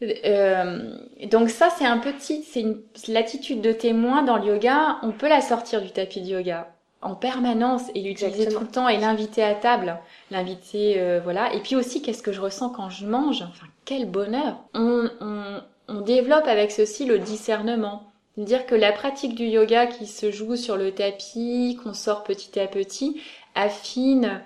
Donc 0.00 1.50
ça 1.50 1.70
c'est 1.70 1.86
un 1.86 1.98
petit, 1.98 2.42
c'est 2.44 3.08
l'attitude 3.08 3.60
de 3.60 3.72
témoin 3.72 4.22
dans 4.22 4.36
le 4.36 4.46
yoga. 4.46 4.98
On 5.02 5.12
peut 5.12 5.28
la 5.28 5.40
sortir 5.40 5.82
du 5.82 5.90
tapis 5.90 6.20
de 6.22 6.28
yoga 6.28 6.68
en 7.02 7.14
permanence 7.14 7.84
et 7.94 8.02
l'utiliser 8.02 8.48
tout 8.48 8.60
le 8.60 8.66
temps 8.66 8.88
et 8.88 8.98
l'inviter 8.98 9.42
à 9.42 9.54
table, 9.54 9.98
l'inviter 10.30 11.00
euh, 11.00 11.20
voilà. 11.22 11.52
Et 11.54 11.60
puis 11.60 11.76
aussi 11.76 12.02
qu'est-ce 12.02 12.22
que 12.22 12.32
je 12.32 12.40
ressens 12.40 12.70
quand 12.70 12.90
je 12.90 13.06
mange? 13.06 13.42
Enfin 13.42 13.66
quel 13.84 14.10
bonheur! 14.10 14.56
On, 14.74 15.08
on, 15.20 15.62
on 15.88 16.00
développe 16.02 16.46
avec 16.46 16.70
ceci 16.70 17.06
le 17.06 17.18
discernement, 17.18 18.12
dire 18.36 18.66
que 18.66 18.74
la 18.74 18.92
pratique 18.92 19.34
du 19.34 19.44
yoga 19.44 19.86
qui 19.86 20.06
se 20.06 20.30
joue 20.30 20.56
sur 20.56 20.76
le 20.76 20.92
tapis, 20.92 21.78
qu'on 21.82 21.94
sort 21.94 22.22
petit 22.22 22.60
à 22.60 22.66
petit, 22.66 23.20
affine 23.54 24.42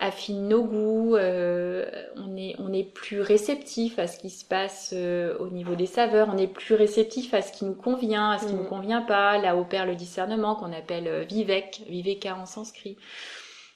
affine 0.00 0.48
nos 0.48 0.64
goûts, 0.64 1.14
euh, 1.14 1.84
on 2.16 2.34
est 2.36 2.56
on 2.58 2.72
est 2.72 2.84
plus 2.84 3.20
réceptif 3.20 3.98
à 3.98 4.06
ce 4.06 4.18
qui 4.18 4.30
se 4.30 4.46
passe 4.46 4.92
euh, 4.96 5.36
au 5.38 5.48
niveau 5.48 5.74
des 5.74 5.86
saveurs, 5.86 6.30
on 6.32 6.38
est 6.38 6.46
plus 6.46 6.74
réceptif 6.74 7.34
à 7.34 7.42
ce 7.42 7.52
qui 7.52 7.66
nous 7.66 7.74
convient, 7.74 8.30
à 8.30 8.38
ce 8.38 8.46
qui 8.46 8.54
ne 8.54 8.58
nous 8.58 8.64
mm. 8.64 8.68
convient 8.68 9.02
pas. 9.02 9.38
Là 9.38 9.56
opère 9.56 9.84
le 9.84 9.94
discernement 9.94 10.56
qu'on 10.56 10.72
appelle 10.72 11.06
euh, 11.06 11.24
vivek, 11.24 11.82
viveka 11.88 12.34
en 12.34 12.46
sanskrit. 12.46 12.96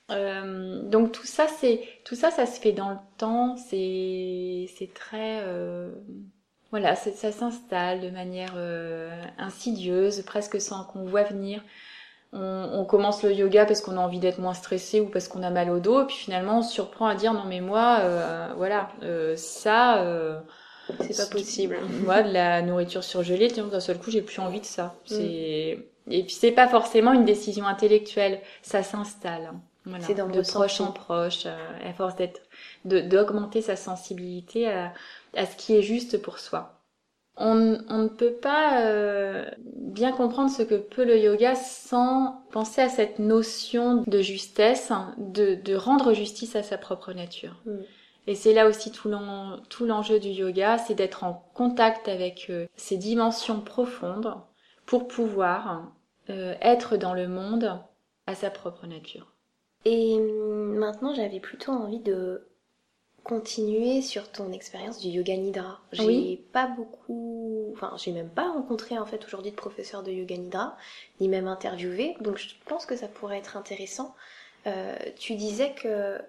donc 0.08 1.12
tout 1.12 1.26
ça 1.26 1.46
c'est 1.46 1.82
tout 2.04 2.14
ça 2.14 2.30
ça 2.30 2.46
se 2.46 2.58
fait 2.58 2.72
dans 2.72 2.90
le 2.90 2.98
temps, 3.18 3.56
c'est 3.56 4.66
c'est 4.76 4.92
très 4.92 5.42
voilà, 6.70 6.96
ça 6.96 7.30
s'installe 7.30 8.00
de 8.00 8.10
manière 8.10 8.56
insidieuse, 9.38 10.22
presque 10.22 10.60
sans 10.60 10.84
qu'on 10.84 11.04
voit 11.04 11.22
venir 11.22 11.62
on, 12.35 12.85
commence 12.85 13.23
le 13.23 13.33
yoga 13.33 13.64
parce 13.64 13.81
qu'on 13.81 13.97
a 13.97 14.01
envie 14.01 14.18
d'être 14.18 14.38
moins 14.38 14.55
stressé 14.55 15.01
ou 15.01 15.07
parce 15.07 15.29
qu'on 15.29 15.42
a 15.42 15.51
mal 15.51 15.70
au 15.70 15.79
dos, 15.79 16.03
et 16.03 16.07
puis 16.07 16.16
finalement 16.16 16.59
on 16.59 16.62
se 16.62 16.73
surprend 16.73 17.07
à 17.07 17.14
dire 17.14 17.33
non 17.33 17.44
mais 17.47 17.61
moi, 17.61 17.99
euh, 18.01 18.49
voilà, 18.57 18.88
euh, 19.03 19.37
ça, 19.37 19.99
euh, 20.03 20.40
c'est 21.01 21.16
pas 21.16 21.27
possible. 21.27 21.79
Moi, 22.05 22.23
de 22.23 22.33
la 22.33 22.61
nourriture 22.62 23.05
surgelée, 23.05 23.49
d'un 23.49 23.81
seul 23.81 23.99
coup 23.99 24.11
j'ai 24.11 24.23
plus 24.23 24.40
envie 24.40 24.61
de 24.61 24.66
ça. 24.66 24.87
Mm. 24.87 24.90
C'est 25.07 25.79
et 26.11 26.23
puis 26.23 26.35
c'est 26.35 26.53
pas 26.53 26.68
forcément 26.68 27.14
une 27.14 27.25
décision 27.25 27.66
intellectuelle, 27.66 28.40
ça 28.62 28.83
s'installe. 28.83 29.53
Voilà, 29.87 30.05
c'est 30.05 30.14
dans 30.14 30.29
de 30.29 30.42
proche 30.42 30.81
en 30.81 30.92
proche, 30.92 31.47
à 31.47 31.92
force 31.94 32.16
d'être, 32.16 32.40
d'augmenter 32.85 33.62
sa 33.62 33.77
sensibilité 33.77 34.68
à, 34.68 34.92
à 35.37 35.47
ce 35.47 35.57
qui 35.57 35.75
est 35.77 35.83
juste 35.83 36.20
pour 36.20 36.38
soi. 36.38 36.73
On, 37.37 37.55
ne 37.55 38.09
peut 38.09 38.35
pas 38.35 38.83
euh, 38.83 39.44
bien 39.64 40.12
comprendre 40.12 40.51
ce 40.51 40.62
que 40.62 40.77
peut 40.77 41.05
le 41.05 41.18
yoga 41.18 41.57
sans 41.57 42.44
penser 42.53 42.81
à 42.81 42.88
cette 42.88 43.18
notion 43.18 44.05
de 44.07 44.20
justesse, 44.20 44.92
de, 45.18 45.75
rendre 45.75 46.12
justice 46.12 46.55
à 46.55 46.62
sa 46.62 46.79
propre 46.79 47.12
nature. 47.12 47.57
Mm. 47.66 47.79
Et 48.27 48.35
c'est 48.35 48.55
là 48.55 48.66
aussi 48.66 48.90
tout 48.90 49.09
l'enjeu 49.09 50.18
du 50.18 50.29
yoga, 50.29 50.79
c'est 50.79 50.94
d'être 50.94 51.25
en 51.25 51.44
contact 51.55 52.09
avec 52.09 52.47
euh, 52.51 52.66
ces 52.77 52.97
dimensions 52.97 53.61
profondes 53.61 54.33
pour 54.87 55.09
pouvoir 55.09 55.92
euh, 56.31 56.55
être 56.62 56.97
dans 56.97 57.14
le 57.14 57.29
monde 57.29 57.79
à 58.27 58.35
sa 58.35 58.51
propre 58.51 58.87
nature. 58.87 59.35
Et 59.85 60.14
hum, 60.14 60.75
maintenant, 60.77 61.14
j'avais 61.14 61.40
plutôt 61.40 61.73
envie 61.73 62.01
de 62.01 62.49
continuer 63.24 64.02
sur 64.02 64.30
ton 64.30 64.52
expérience 64.52 65.00
du 65.00 65.08
yoga 65.08 65.34
nidra. 65.37 65.80
J'ai 65.92 66.37
pas 66.52 66.66
beaucoup, 66.66 67.70
enfin 67.72 67.94
j'ai 67.96 68.12
même 68.12 68.28
pas 68.28 68.52
rencontré 68.52 68.98
en 68.98 69.06
fait 69.06 69.24
aujourd'hui 69.24 69.50
de 69.50 69.56
professeur 69.56 70.02
de 70.02 70.12
yoga 70.12 70.37
nidra, 70.37 70.76
ni 71.20 71.28
même 71.28 71.48
interviewé, 71.48 72.16
donc 72.20 72.37
je 72.37 72.50
pense 72.66 72.84
que 72.84 72.96
ça 72.96 73.08
pourrait 73.08 73.38
être 73.38 73.56
intéressant. 73.56 74.14
Euh, 74.66 74.94
tu 75.16 75.34
disais 75.34 75.72
que 75.72 76.20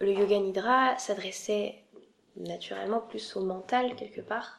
le 0.00 0.12
yoga 0.12 0.38
nidra 0.38 0.98
s'adressait 0.98 1.76
naturellement 2.36 3.00
plus 3.00 3.36
au 3.36 3.40
mental 3.40 3.96
quelque 3.96 4.20
part. 4.20 4.58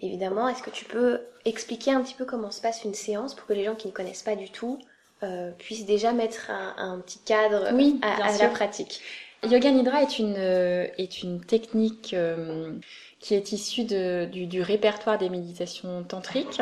Évidemment, 0.00 0.48
est-ce 0.48 0.62
que 0.62 0.70
tu 0.70 0.86
peux 0.86 1.20
expliquer 1.44 1.92
un 1.92 2.02
petit 2.02 2.14
peu 2.14 2.24
comment 2.24 2.50
se 2.50 2.62
passe 2.62 2.84
une 2.84 2.94
séance 2.94 3.34
pour 3.34 3.46
que 3.46 3.52
les 3.52 3.64
gens 3.64 3.74
qui 3.74 3.88
ne 3.88 3.92
connaissent 3.92 4.22
pas 4.22 4.36
du 4.36 4.50
tout 4.50 4.78
euh, 5.22 5.50
puissent 5.52 5.84
déjà 5.84 6.12
mettre 6.12 6.50
un, 6.50 6.98
petit 7.00 7.18
cadre 7.18 7.66
à, 7.66 8.38
la 8.38 8.48
pratique? 8.48 9.02
Yoga 9.48 9.70
Nidra 9.70 10.02
est 10.02 10.18
une, 10.18 10.36
euh, 10.36 10.86
est 10.98 11.22
une 11.22 11.40
technique 11.40 12.12
euh, 12.12 12.72
qui 13.20 13.34
est 13.34 13.52
issue 13.52 13.84
de, 13.84 14.26
du, 14.26 14.46
du, 14.46 14.60
répertoire 14.60 15.16
des 15.16 15.30
méditations 15.30 16.04
tantriques. 16.04 16.60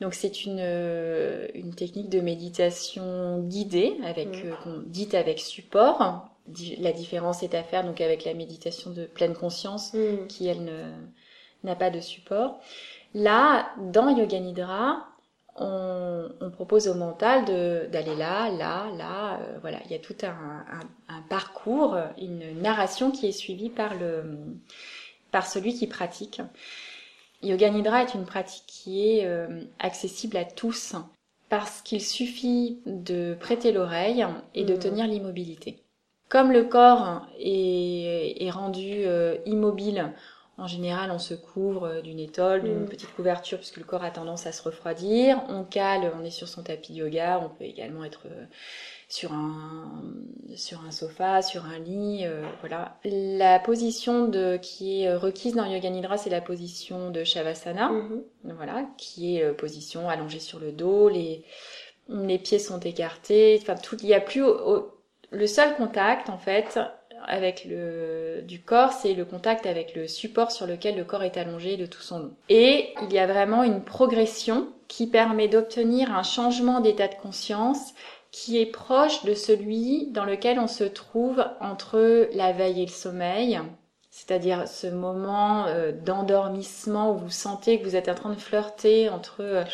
Donc 0.00 0.14
c'est 0.14 0.44
une, 0.44 0.58
euh, 0.60 1.46
une 1.54 1.74
technique 1.74 2.10
de 2.10 2.20
méditation 2.20 3.40
guidée, 3.40 3.96
avec, 4.04 4.44
mmh. 4.44 4.84
dite 4.86 5.14
avec 5.14 5.40
support. 5.40 6.28
La 6.78 6.92
différence 6.92 7.42
est 7.42 7.54
à 7.54 7.62
faire 7.62 7.84
donc 7.84 8.00
avec 8.00 8.24
la 8.24 8.34
méditation 8.34 8.90
de 8.90 9.06
pleine 9.06 9.34
conscience, 9.34 9.94
mmh. 9.94 10.26
qui 10.28 10.46
elle 10.46 10.70
n'a 11.64 11.76
pas 11.76 11.90
de 11.90 12.00
support. 12.00 12.60
Là, 13.14 13.70
dans 13.78 14.08
Yoga 14.08 14.38
Nidra, 14.38 15.09
on, 15.56 16.50
propose 16.52 16.88
au 16.88 16.94
mental 16.94 17.44
d'aller 17.90 18.16
là, 18.16 18.50
là, 18.50 18.86
là. 18.96 19.40
Euh, 19.40 19.58
voilà, 19.60 19.78
il 19.84 19.90
y 19.90 19.94
a 19.94 19.98
tout 19.98 20.16
un, 20.22 20.64
parcours, 21.28 21.96
une 22.18 22.60
narration 22.60 23.10
qui 23.10 23.26
est 23.26 23.32
suivie 23.32 23.70
par, 23.70 23.94
le, 23.94 24.38
par 25.30 25.46
celui 25.46 25.74
qui 25.74 25.86
pratique. 25.86 26.40
Yoga 27.42 27.70
Nidra 27.70 28.02
est 28.02 28.14
une 28.14 28.26
pratique 28.26 28.64
qui 28.66 29.08
est 29.08 29.26
euh, 29.26 29.62
accessible 29.78 30.36
à 30.36 30.44
tous 30.44 30.94
parce 31.48 31.82
qu'il 31.82 32.02
suffit 32.02 32.78
de 32.86 33.34
prêter 33.38 33.72
l'oreille 33.72 34.26
et 34.54 34.64
de 34.64 34.74
mmh. 34.74 34.78
tenir 34.78 35.06
l'immobilité. 35.06 35.82
Comme 36.28 36.52
le 36.52 36.64
corps 36.64 37.26
est, 37.40 38.50
rendu 38.50 39.02
euh, 39.04 39.36
immobile 39.46 40.12
en 40.60 40.66
général, 40.66 41.10
on 41.10 41.18
se 41.18 41.32
couvre 41.32 41.84
euh, 41.84 42.00
d'une 42.02 42.18
étole, 42.18 42.62
d'une 42.62 42.82
mm. 42.82 42.88
petite 42.88 43.14
couverture, 43.14 43.58
puisque 43.58 43.78
le 43.78 43.84
corps 43.84 44.04
a 44.04 44.10
tendance 44.10 44.46
à 44.46 44.52
se 44.52 44.62
refroidir. 44.62 45.42
On 45.48 45.64
cale, 45.64 46.12
on 46.20 46.24
est 46.24 46.30
sur 46.30 46.48
son 46.48 46.62
tapis 46.62 46.92
de 46.92 46.98
yoga. 46.98 47.40
On 47.42 47.48
peut 47.48 47.64
également 47.64 48.04
être 48.04 48.26
euh, 48.26 48.44
sur 49.08 49.32
un 49.32 50.02
sur 50.56 50.84
un 50.84 50.90
sofa, 50.90 51.40
sur 51.40 51.64
un 51.64 51.78
lit, 51.78 52.26
euh, 52.26 52.42
voilà. 52.60 52.98
La 53.04 53.58
position 53.58 54.28
de 54.28 54.58
qui 54.60 55.02
est 55.02 55.14
requise 55.14 55.54
dans 55.54 55.64
Yoga 55.64 55.88
Nidra, 55.88 56.18
c'est 56.18 56.30
la 56.30 56.42
position 56.42 57.10
de 57.10 57.24
Shavasana, 57.24 57.90
mm-hmm. 57.90 58.52
voilà, 58.54 58.84
qui 58.98 59.38
est 59.38 59.52
position 59.52 60.08
allongée 60.08 60.40
sur 60.40 60.58
le 60.58 60.72
dos, 60.72 61.08
les 61.08 61.42
les 62.08 62.38
pieds 62.38 62.58
sont 62.58 62.80
écartés, 62.80 63.58
enfin 63.62 63.76
tout, 63.76 63.96
il 64.02 64.08
y 64.08 64.14
a 64.14 64.20
plus 64.20 64.42
le 65.30 65.46
seul 65.46 65.76
contact 65.76 66.28
en 66.28 66.38
fait 66.38 66.80
avec 67.30 67.64
le 67.64 68.42
du 68.42 68.60
corps, 68.60 68.92
c'est 68.92 69.14
le 69.14 69.24
contact 69.24 69.64
avec 69.64 69.94
le 69.94 70.08
support 70.08 70.50
sur 70.50 70.66
lequel 70.66 70.96
le 70.96 71.04
corps 71.04 71.22
est 71.22 71.36
allongé 71.36 71.76
de 71.76 71.86
tout 71.86 72.02
son 72.02 72.18
long. 72.18 72.34
Et 72.48 72.92
il 73.02 73.12
y 73.12 73.18
a 73.18 73.26
vraiment 73.26 73.62
une 73.62 73.82
progression 73.82 74.68
qui 74.88 75.06
permet 75.06 75.46
d'obtenir 75.48 76.12
un 76.14 76.24
changement 76.24 76.80
d'état 76.80 77.06
de 77.08 77.14
conscience 77.14 77.94
qui 78.32 78.60
est 78.60 78.66
proche 78.66 79.24
de 79.24 79.34
celui 79.34 80.08
dans 80.10 80.24
lequel 80.24 80.58
on 80.58 80.66
se 80.66 80.84
trouve 80.84 81.44
entre 81.60 82.28
la 82.34 82.52
veille 82.52 82.82
et 82.82 82.86
le 82.86 82.92
sommeil, 82.92 83.60
c'est-à-dire 84.10 84.66
ce 84.66 84.88
moment 84.88 85.66
euh, 85.66 85.92
d'endormissement 85.92 87.12
où 87.12 87.18
vous 87.18 87.30
sentez 87.30 87.78
que 87.78 87.84
vous 87.84 87.96
êtes 87.96 88.08
en 88.08 88.14
train 88.14 88.30
de 88.30 88.40
flirter 88.40 89.08
entre 89.08 89.40
euh, 89.40 89.64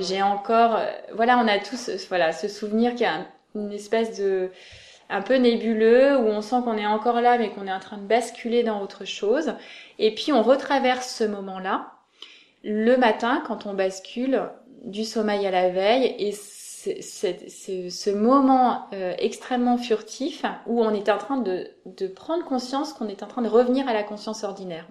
j'ai 0.00 0.22
encore 0.22 0.76
euh, 0.76 0.86
voilà 1.14 1.38
on 1.38 1.46
a 1.46 1.58
tous 1.58 1.90
voilà 2.08 2.32
ce 2.32 2.48
souvenir 2.48 2.96
qui 2.96 3.04
a 3.04 3.26
une 3.54 3.72
espèce 3.72 4.18
de 4.18 4.50
un 5.08 5.22
peu 5.22 5.36
nébuleux, 5.36 6.16
où 6.18 6.26
on 6.26 6.40
sent 6.40 6.56
qu'on 6.64 6.76
est 6.76 6.86
encore 6.86 7.20
là, 7.20 7.38
mais 7.38 7.50
qu'on 7.50 7.66
est 7.66 7.72
en 7.72 7.80
train 7.80 7.98
de 7.98 8.06
basculer 8.06 8.62
dans 8.62 8.80
autre 8.82 9.04
chose. 9.04 9.54
Et 9.98 10.14
puis 10.14 10.32
on 10.32 10.42
retraverse 10.42 11.08
ce 11.08 11.24
moment-là 11.24 11.92
le 12.66 12.96
matin 12.96 13.42
quand 13.46 13.66
on 13.66 13.74
bascule 13.74 14.42
du 14.84 15.04
sommeil 15.04 15.46
à 15.46 15.50
la 15.50 15.70
veille 15.70 16.14
et 16.18 16.32
c'est 16.32 17.00
ce 17.50 18.10
moment 18.10 18.86
euh, 18.92 19.14
extrêmement 19.18 19.78
furtif 19.78 20.44
où 20.66 20.82
on 20.82 20.92
est 20.92 21.08
en 21.08 21.18
train 21.18 21.38
de, 21.38 21.68
de 21.86 22.06
prendre 22.08 22.44
conscience 22.44 22.92
qu'on 22.92 23.08
est 23.08 23.22
en 23.22 23.28
train 23.28 23.42
de 23.42 23.48
revenir 23.48 23.88
à 23.88 23.92
la 23.92 24.02
conscience 24.02 24.44
ordinaire 24.44 24.86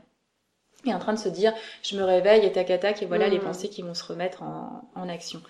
et 0.86 0.94
en 0.94 1.00
train 1.00 1.14
de 1.14 1.20
se 1.20 1.30
dire 1.30 1.54
je 1.84 1.98
me 1.98 2.04
réveille 2.04 2.46
et 2.46 2.52
tac 2.52 2.70
à 2.70 2.78
tac 2.78 3.02
et 3.02 3.06
voilà 3.06 3.28
les 3.28 3.40
mmh. 3.40 3.44
pensées 3.44 3.70
qui 3.70 3.82
vont 3.82 3.94
se 3.94 4.04
remettre 4.06 4.44
en, 4.44 4.90
en 4.96 5.10
action. 5.10 5.42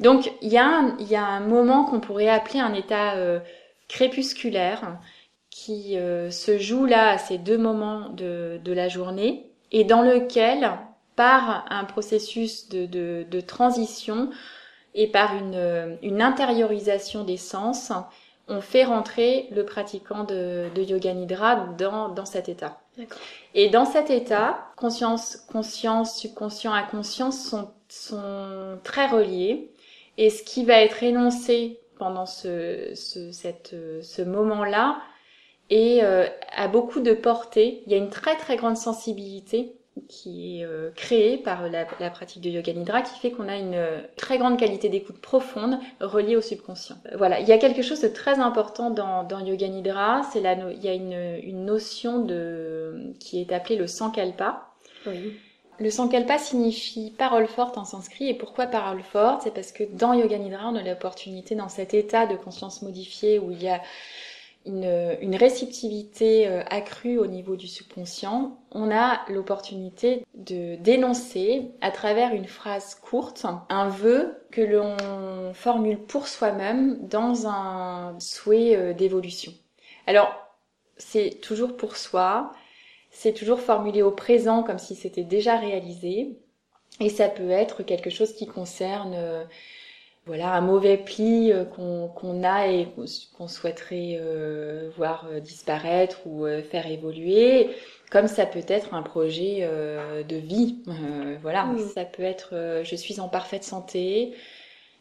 Donc 0.00 0.32
il 0.40 0.50
y, 0.50 0.58
a 0.58 0.66
un, 0.66 0.96
il 0.98 1.08
y 1.08 1.16
a 1.16 1.24
un 1.24 1.40
moment 1.40 1.84
qu'on 1.84 2.00
pourrait 2.00 2.28
appeler 2.28 2.60
un 2.60 2.72
état 2.72 3.14
euh, 3.14 3.40
crépusculaire 3.92 4.98
qui 5.50 5.98
euh, 5.98 6.30
se 6.30 6.58
joue 6.58 6.86
là 6.86 7.10
à 7.10 7.18
ces 7.18 7.36
deux 7.36 7.58
moments 7.58 8.08
de, 8.08 8.58
de, 8.64 8.72
la 8.72 8.88
journée 8.88 9.46
et 9.70 9.84
dans 9.84 10.00
lequel, 10.00 10.70
par 11.14 11.66
un 11.68 11.84
processus 11.84 12.70
de, 12.70 12.86
de, 12.86 13.26
de 13.30 13.40
transition 13.40 14.30
et 14.94 15.08
par 15.08 15.36
une, 15.36 15.98
une, 16.02 16.22
intériorisation 16.22 17.24
des 17.24 17.36
sens, 17.36 17.92
on 18.48 18.62
fait 18.62 18.84
rentrer 18.84 19.48
le 19.52 19.66
pratiquant 19.66 20.24
de, 20.24 20.68
de 20.74 20.82
yoga 20.82 21.12
nidra 21.12 21.56
dans, 21.78 22.08
dans 22.08 22.26
cet 22.26 22.48
état. 22.48 22.80
Et 23.54 23.68
dans 23.68 23.84
cet 23.84 24.08
état, 24.08 24.68
conscience, 24.76 25.36
conscience, 25.52 26.18
subconscient, 26.18 26.72
inconscient 26.72 27.30
sont, 27.30 27.70
sont 27.88 28.78
très 28.84 29.06
reliés. 29.06 29.70
Et 30.16 30.30
ce 30.30 30.42
qui 30.42 30.64
va 30.64 30.80
être 30.82 31.02
énoncé 31.02 31.81
pendant 32.02 32.26
ce, 32.26 32.94
ce, 32.96 34.22
moment-là 34.22 35.00
et 35.70 36.02
euh, 36.02 36.26
a 36.50 36.66
beaucoup 36.66 36.98
de 36.98 37.12
portée. 37.12 37.84
Il 37.86 37.92
y 37.92 37.94
a 37.94 37.98
une 37.98 38.10
très 38.10 38.36
très 38.36 38.56
grande 38.56 38.76
sensibilité 38.76 39.76
qui 40.08 40.58
est 40.58 40.64
euh, 40.64 40.90
créée 40.96 41.38
par 41.38 41.68
la, 41.68 41.84
pratique 42.10 42.42
de 42.42 42.50
yoga 42.50 42.72
nidra 42.72 43.02
qui 43.02 43.20
fait 43.20 43.30
qu'on 43.30 43.48
a 43.48 43.56
une 43.56 43.80
très 44.16 44.36
grande 44.36 44.58
qualité 44.58 44.88
d'écoute 44.88 45.20
profonde 45.20 45.78
reliée 46.00 46.34
au 46.34 46.40
subconscient. 46.40 46.96
Voilà, 47.16 47.38
il 47.38 47.46
y 47.46 47.52
a 47.52 47.58
quelque 47.58 47.82
chose 47.82 48.00
de 48.00 48.08
très 48.08 48.40
important 48.40 48.90
dans, 48.90 49.22
dans 49.22 49.38
yoga 49.38 49.68
nidra, 49.68 50.22
c'est 50.32 50.40
la 50.40 50.54
il 50.54 50.82
y 50.84 50.88
a 50.88 50.94
une, 50.94 51.38
une 51.44 51.64
notion 51.64 52.18
de 52.18 53.12
qui 53.20 53.40
est 53.40 53.52
appelée 53.52 53.76
le 53.76 53.86
sankalpa. 53.86 54.72
Oui. 55.06 55.34
Le 55.78 55.90
sankalpa 55.90 56.38
signifie 56.38 57.12
parole 57.16 57.46
forte 57.46 57.78
en 57.78 57.84
sanskrit. 57.84 58.28
Et 58.28 58.34
pourquoi 58.34 58.66
parole 58.66 59.02
forte? 59.02 59.42
C'est 59.42 59.54
parce 59.54 59.72
que 59.72 59.84
dans 59.84 60.12
Yoga 60.12 60.38
Nidra, 60.38 60.68
on 60.68 60.76
a 60.76 60.82
l'opportunité, 60.82 61.54
dans 61.54 61.68
cet 61.68 61.94
état 61.94 62.26
de 62.26 62.36
conscience 62.36 62.82
modifiée 62.82 63.38
où 63.38 63.50
il 63.50 63.62
y 63.62 63.68
a 63.68 63.80
une, 64.64 65.36
réceptivité 65.36 66.46
euh, 66.46 66.62
accrue 66.70 67.18
au 67.18 67.26
niveau 67.26 67.56
du 67.56 67.66
subconscient, 67.66 68.58
on 68.70 68.90
a 68.92 69.22
l'opportunité 69.28 70.24
de 70.34 70.76
dénoncer 70.76 71.72
à 71.80 71.90
travers 71.90 72.32
une 72.32 72.46
phrase 72.46 72.94
courte 72.94 73.44
un 73.68 73.88
vœu 73.88 74.44
que 74.50 74.60
l'on 74.60 75.52
formule 75.54 75.98
pour 75.98 76.28
soi-même 76.28 76.98
dans 77.08 77.48
un 77.48 78.18
souhait 78.20 78.76
euh, 78.76 78.92
d'évolution. 78.92 79.52
Alors, 80.06 80.32
c'est 80.96 81.40
toujours 81.40 81.76
pour 81.76 81.96
soi, 81.96 82.52
c'est 83.12 83.32
toujours 83.32 83.60
formulé 83.60 84.02
au 84.02 84.10
présent 84.10 84.64
comme 84.64 84.78
si 84.78 84.96
c'était 84.96 85.22
déjà 85.22 85.56
réalisé. 85.56 86.38
Et 87.00 87.08
ça 87.08 87.28
peut 87.28 87.50
être 87.50 87.82
quelque 87.82 88.10
chose 88.10 88.32
qui 88.32 88.46
concerne 88.46 89.14
euh, 89.14 89.44
voilà 90.26 90.52
un 90.54 90.60
mauvais 90.60 90.96
pli 90.96 91.52
qu'on 91.74 92.44
a 92.44 92.68
et 92.68 92.88
qu'on 93.36 93.48
souhaiterait 93.48 94.20
voir 94.96 95.26
disparaître 95.40 96.26
ou 96.26 96.46
faire 96.70 96.86
évoluer 96.86 97.70
comme 98.08 98.28
ça 98.28 98.46
peut 98.46 98.64
être 98.68 98.94
un 98.94 99.02
projet 99.02 99.68
de 100.28 100.36
vie 100.36 100.84
voilà 101.42 101.64
mmh. 101.64 101.78
ça 101.92 102.04
peut 102.04 102.22
être 102.22 102.82
je 102.84 102.94
suis 102.94 103.18
en 103.18 103.28
parfaite 103.28 103.64
santé 103.64 104.32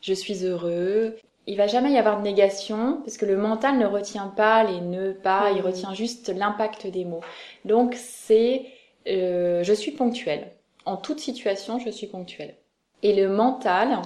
je 0.02 0.14
suis 0.14 0.44
heureux 0.44 1.16
il 1.48 1.58
va 1.58 1.68
jamais 1.68 1.92
y 1.92 1.98
avoir 1.98 2.20
de 2.20 2.24
négation 2.24 3.02
parce 3.04 3.18
que 3.18 3.26
le 3.26 3.38
mental 3.38 3.78
ne 3.78 3.86
retient 3.86 4.28
pas 4.28 4.64
les 4.64 4.80
nœuds 4.80 5.18
pas, 5.22 5.52
il 5.52 5.62
mmh. 5.62 5.66
retient 5.66 5.94
juste 5.94 6.30
l'impact 6.30 6.88
des 6.88 7.06
mots. 7.06 7.22
Donc 7.66 7.96
c'est 7.96 8.66
euh, 9.08 9.64
je 9.64 9.74
suis 9.74 9.92
ponctuel. 9.92 10.52
En 10.86 10.98
toute 10.98 11.20
situation, 11.20 11.80
je 11.80 11.90
suis 11.90 12.08
ponctuel. 12.08 12.56
Et 13.04 13.14
le 13.16 13.30
mental 13.30 14.00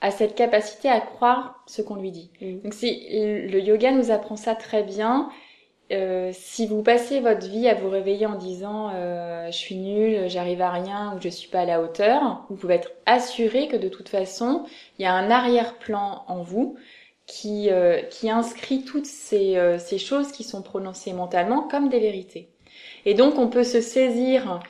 a 0.00 0.10
cette 0.10 0.34
capacité 0.34 0.88
à 0.88 1.00
croire 1.00 1.62
ce 1.66 1.82
qu'on 1.82 1.96
lui 1.96 2.10
dit. 2.10 2.30
Mmh. 2.40 2.60
Donc 2.60 2.74
si 2.74 3.06
le 3.12 3.60
yoga 3.60 3.92
nous 3.92 4.10
apprend 4.10 4.36
ça 4.36 4.54
très 4.54 4.82
bien, 4.82 5.28
euh, 5.92 6.30
si 6.32 6.66
vous 6.66 6.82
passez 6.82 7.20
votre 7.20 7.48
vie 7.48 7.68
à 7.68 7.74
vous 7.74 7.90
réveiller 7.90 8.26
en 8.26 8.36
disant 8.36 8.90
euh, 8.94 9.46
je 9.46 9.56
suis 9.56 9.76
nul, 9.76 10.28
j'arrive 10.28 10.62
à 10.62 10.70
rien 10.70 11.14
ou 11.16 11.20
je 11.20 11.28
suis 11.28 11.48
pas 11.48 11.60
à 11.60 11.64
la 11.64 11.80
hauteur, 11.80 12.44
vous 12.48 12.56
pouvez 12.56 12.74
être 12.74 12.92
assuré 13.06 13.68
que 13.68 13.76
de 13.76 13.88
toute 13.88 14.08
façon, 14.08 14.64
il 14.98 15.02
y 15.02 15.06
a 15.06 15.12
un 15.12 15.30
arrière-plan 15.30 16.24
en 16.28 16.42
vous 16.42 16.76
qui, 17.30 17.70
euh, 17.70 18.02
qui 18.02 18.28
inscrit 18.28 18.82
toutes 18.82 19.06
ces, 19.06 19.56
euh, 19.56 19.78
ces 19.78 19.98
choses 19.98 20.32
qui 20.32 20.42
sont 20.42 20.62
prononcées 20.62 21.12
mentalement 21.12 21.62
comme 21.62 21.88
des 21.88 22.00
vérités. 22.00 22.48
Et 23.06 23.14
donc 23.14 23.38
on 23.38 23.48
peut 23.48 23.62
se 23.62 23.80
saisir 23.80 24.60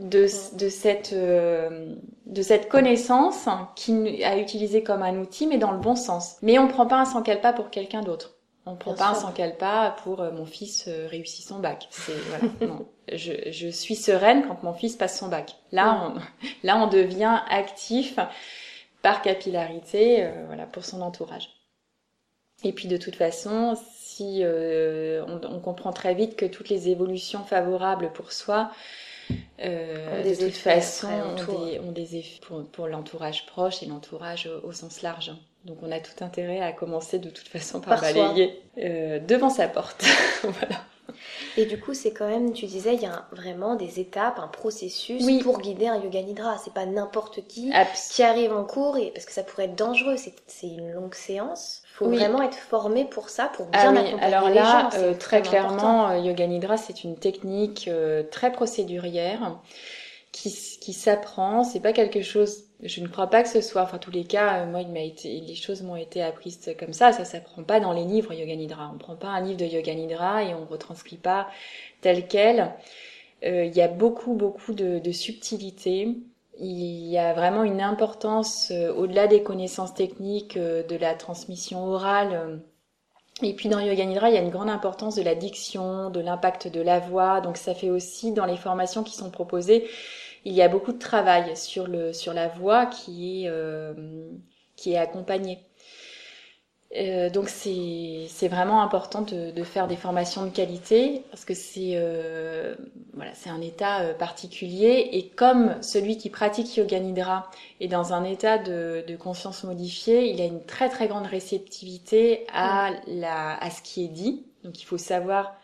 de, 0.00 0.26
de, 0.56 0.68
cette, 0.68 1.12
euh, 1.12 1.94
de 2.26 2.42
cette 2.42 2.68
connaissance 2.68 3.48
qui 3.74 4.22
a 4.22 4.38
utilisé 4.38 4.82
comme 4.82 5.02
un 5.02 5.18
outil, 5.18 5.46
mais 5.46 5.58
dans 5.58 5.72
le 5.72 5.78
bon 5.78 5.96
sens. 5.96 6.36
Mais 6.42 6.58
on 6.58 6.68
prend 6.68 6.86
pas 6.86 7.00
un 7.00 7.04
sans 7.04 7.22
pas 7.22 7.52
pour 7.52 7.70
quelqu'un 7.70 8.02
d'autre. 8.02 8.35
On 8.68 8.74
prend 8.74 8.94
pas 8.94 9.10
un 9.10 9.14
sans 9.14 9.32
pas 9.32 9.96
pour 10.02 10.20
euh, 10.20 10.32
mon 10.32 10.44
fils 10.44 10.86
euh, 10.88 11.06
réussit 11.08 11.46
son 11.46 11.60
bac. 11.60 11.86
C'est 11.90 12.12
voilà. 12.12 12.52
non. 12.66 12.88
Je, 13.12 13.32
je, 13.52 13.68
suis 13.68 13.94
sereine 13.94 14.44
quand 14.48 14.64
mon 14.64 14.74
fils 14.74 14.96
passe 14.96 15.18
son 15.20 15.28
bac. 15.28 15.54
Là, 15.70 16.12
on, 16.16 16.20
là, 16.66 16.76
on 16.76 16.88
devient 16.88 17.38
actif 17.48 18.18
par 19.02 19.22
capillarité, 19.22 20.24
euh, 20.24 20.44
voilà, 20.46 20.66
pour 20.66 20.84
son 20.84 21.00
entourage. 21.00 21.50
Et 22.64 22.72
puis 22.72 22.88
de 22.88 22.96
toute 22.96 23.14
façon, 23.14 23.78
si 23.94 24.42
on, 24.42 25.40
on, 25.44 25.60
comprend 25.60 25.92
très 25.92 26.14
vite 26.14 26.36
que 26.36 26.46
toutes 26.46 26.70
les 26.70 26.88
évolutions 26.88 27.44
favorables 27.44 28.10
pour 28.14 28.32
soi, 28.32 28.70
euh, 29.60 30.22
de 30.22 30.34
toute 30.34 30.54
façon, 30.54 31.08
ont 31.08 31.92
des, 31.92 32.16
effets 32.16 32.40
pour, 32.42 32.64
pour 32.64 32.86
l'entourage 32.88 33.46
proche 33.46 33.82
et 33.82 33.86
l'entourage 33.86 34.46
au, 34.46 34.68
au, 34.68 34.72
sens 34.72 35.02
large. 35.02 35.32
Donc 35.64 35.78
on 35.82 35.90
a 35.90 35.98
tout 35.98 36.24
intérêt 36.24 36.60
à 36.60 36.72
commencer 36.72 37.18
de 37.18 37.30
toute 37.30 37.48
façon 37.48 37.80
par, 37.80 38.00
balayer 38.00 38.60
euh, 38.78 39.18
devant 39.18 39.50
sa 39.50 39.68
porte. 39.68 40.04
voilà. 40.42 40.84
Et 41.56 41.66
du 41.66 41.78
coup, 41.78 41.94
c'est 41.94 42.12
quand 42.12 42.28
même, 42.28 42.52
tu 42.52 42.66
disais, 42.66 42.94
il 42.94 43.02
y 43.02 43.06
a 43.06 43.26
vraiment 43.32 43.76
des 43.76 44.00
étapes, 44.00 44.38
un 44.38 44.48
processus 44.48 45.24
pour 45.42 45.60
guider 45.60 45.86
un 45.86 46.00
yoga 46.00 46.22
nidra. 46.22 46.58
C'est 46.62 46.72
pas 46.72 46.86
n'importe 46.86 47.46
qui 47.46 47.72
qui 48.10 48.22
arrive 48.22 48.52
en 48.52 48.64
cours 48.64 48.96
et 48.96 49.10
parce 49.10 49.26
que 49.26 49.32
ça 49.32 49.42
pourrait 49.42 49.64
être 49.64 49.76
dangereux. 49.76 50.16
C'est 50.16 50.66
une 50.66 50.92
longue 50.92 51.14
séance. 51.14 51.82
Il 51.84 51.96
faut 51.96 52.10
vraiment 52.10 52.42
être 52.42 52.58
formé 52.58 53.06
pour 53.06 53.30
ça, 53.30 53.50
pour 53.54 53.68
ah 53.72 53.90
bien 53.90 53.96
accompagner 53.96 54.34
Alors 54.34 54.50
là, 54.50 54.90
euh, 54.96 55.14
très 55.14 55.40
clairement, 55.40 56.10
euh, 56.10 56.18
yoga 56.18 56.46
nidra, 56.46 56.76
c'est 56.76 57.04
une 57.04 57.16
technique 57.16 57.88
euh, 57.88 58.22
très 58.30 58.52
procédurière 58.52 59.56
qui, 60.36 60.50
qui 60.80 60.92
s'apprend. 60.92 61.64
C'est 61.64 61.80
pas 61.80 61.92
quelque 61.92 62.20
chose. 62.20 62.64
Je 62.82 63.00
ne 63.00 63.08
crois 63.08 63.28
pas 63.28 63.42
que 63.42 63.48
ce 63.48 63.62
soit. 63.62 63.82
Enfin, 63.82 63.98
tous 63.98 64.10
les 64.10 64.24
cas, 64.24 64.60
euh, 64.60 64.66
moi, 64.66 64.82
il 64.82 64.88
m'a 64.88 65.00
été, 65.00 65.40
les 65.40 65.54
choses 65.54 65.82
m'ont 65.82 65.96
été 65.96 66.22
apprises 66.22 66.74
comme 66.78 66.92
ça. 66.92 67.12
Ça 67.12 67.24
s'apprend 67.24 67.62
pas 67.62 67.80
dans 67.80 67.92
les 67.92 68.04
livres 68.04 68.34
Yoga 68.34 68.54
Nidra. 68.54 68.90
On 68.94 68.98
prend 68.98 69.16
pas 69.16 69.28
un 69.28 69.40
livre 69.40 69.58
de 69.58 69.64
Yoga 69.64 69.94
Nidra 69.94 70.44
et 70.44 70.54
on 70.54 70.66
retranscrit 70.66 71.16
pas 71.16 71.48
tel 72.02 72.28
quel. 72.28 72.74
Euh, 73.44 73.64
il 73.64 73.74
y 73.74 73.80
a 73.80 73.88
beaucoup, 73.88 74.34
beaucoup 74.34 74.74
de, 74.74 74.98
de 74.98 75.12
subtilité. 75.12 76.16
Il 76.58 77.06
y 77.06 77.18
a 77.18 77.32
vraiment 77.32 77.64
une 77.64 77.80
importance 77.80 78.70
euh, 78.70 78.92
au-delà 78.92 79.28
des 79.28 79.42
connaissances 79.42 79.94
techniques 79.94 80.58
euh, 80.58 80.82
de 80.82 80.96
la 80.96 81.14
transmission 81.14 81.86
orale. 81.86 82.60
et 83.42 83.54
puis 83.54 83.70
dans 83.70 83.80
Yoga 83.80 84.04
Nidra, 84.04 84.28
il 84.28 84.34
y 84.34 84.38
a 84.38 84.42
une 84.42 84.50
grande 84.50 84.70
importance 84.70 85.16
de 85.16 85.22
la 85.22 85.34
diction, 85.34 86.10
de 86.10 86.20
l'impact 86.20 86.68
de 86.68 86.82
la 86.82 86.98
voix. 86.98 87.40
Donc 87.40 87.56
ça 87.56 87.74
fait 87.74 87.90
aussi 87.90 88.32
dans 88.32 88.46
les 88.46 88.56
formations 88.58 89.02
qui 89.02 89.14
sont 89.14 89.30
proposées 89.30 89.88
il 90.46 90.54
y 90.54 90.62
a 90.62 90.68
beaucoup 90.68 90.92
de 90.92 90.98
travail 90.98 91.56
sur 91.56 91.88
le 91.88 92.12
sur 92.12 92.32
la 92.32 92.48
voix 92.48 92.86
qui 92.86 93.44
est 93.44 93.48
euh, 93.48 93.92
qui 94.76 94.92
est 94.92 94.96
accompagnée. 94.96 95.58
Euh, 96.96 97.30
donc 97.30 97.48
c'est 97.48 98.26
c'est 98.28 98.46
vraiment 98.46 98.80
important 98.80 99.22
de, 99.22 99.50
de, 99.50 99.64
faire 99.64 99.88
des 99.88 99.96
formations 99.96 100.44
de 100.44 100.50
qualité 100.50 101.24
parce 101.30 101.44
que 101.44 101.52
c'est 101.52 101.94
euh, 101.94 102.76
voilà 103.12 103.34
c'est 103.34 103.50
un 103.50 103.60
état 103.60 104.02
euh, 104.02 104.14
particulier 104.14 105.08
et 105.12 105.28
comme 105.30 105.82
celui 105.82 106.16
qui 106.16 106.30
pratique 106.30 106.76
yoga 106.76 107.00
nidra 107.00 107.50
est 107.80 107.88
dans 107.88 108.12
un 108.12 108.22
état 108.22 108.58
de, 108.58 109.04
de 109.06 109.16
conscience 109.16 109.64
modifié, 109.64 110.30
il 110.30 110.40
a 110.40 110.44
une 110.44 110.64
très 110.64 110.88
très 110.88 111.08
grande 111.08 111.26
réceptivité 111.26 112.46
à 112.52 112.92
la 113.08 113.56
à 113.56 113.70
ce 113.70 113.82
qui 113.82 114.04
est 114.04 114.08
dit. 114.08 114.46
Donc 114.62 114.80
il 114.80 114.84
faut 114.84 114.98
savoir 114.98 115.56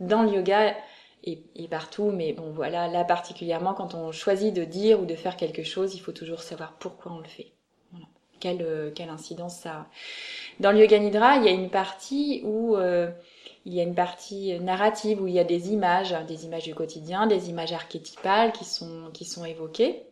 dans 0.00 0.22
le 0.22 0.30
yoga 0.30 0.74
et, 1.24 1.68
partout, 1.68 2.12
mais 2.12 2.32
bon 2.32 2.52
voilà, 2.52 2.88
là 2.88 3.04
particulièrement 3.04 3.74
quand 3.74 3.94
on 3.94 4.12
choisit 4.12 4.54
de 4.54 4.64
dire 4.64 5.00
ou 5.00 5.06
de 5.06 5.14
faire 5.16 5.36
quelque 5.36 5.64
chose, 5.64 5.94
il 5.94 5.98
faut 5.98 6.12
toujours 6.12 6.40
savoir 6.40 6.74
pourquoi 6.74 7.12
on 7.12 7.18
le 7.18 7.24
fait. 7.24 7.52
Quelle, 8.38 8.62
euh, 8.62 8.90
quelle 8.94 9.08
incidence 9.08 9.56
ça 9.56 9.70
a. 9.70 9.86
Dans 10.60 10.70
le 10.70 10.78
Yoga 10.80 10.98
Nidra, 10.98 11.36
il 11.36 11.44
y 11.44 11.48
a 11.48 11.52
une 11.52 11.70
partie 11.70 12.42
où 12.44 12.76
euh, 12.76 13.10
il 13.64 13.72
y 13.72 13.80
a 13.80 13.82
une 13.82 13.94
partie 13.94 14.60
narrative 14.60 15.22
où 15.22 15.26
il 15.26 15.34
y 15.34 15.38
a 15.38 15.44
des 15.44 15.72
images, 15.72 16.14
des 16.28 16.44
images 16.44 16.64
du 16.64 16.74
quotidien, 16.74 17.26
des 17.26 17.48
images 17.48 17.72
archétypales 17.72 18.52
qui 18.52 18.66
sont, 18.66 19.10
qui 19.14 19.24
sont 19.24 19.46
évoquées. 19.46 20.02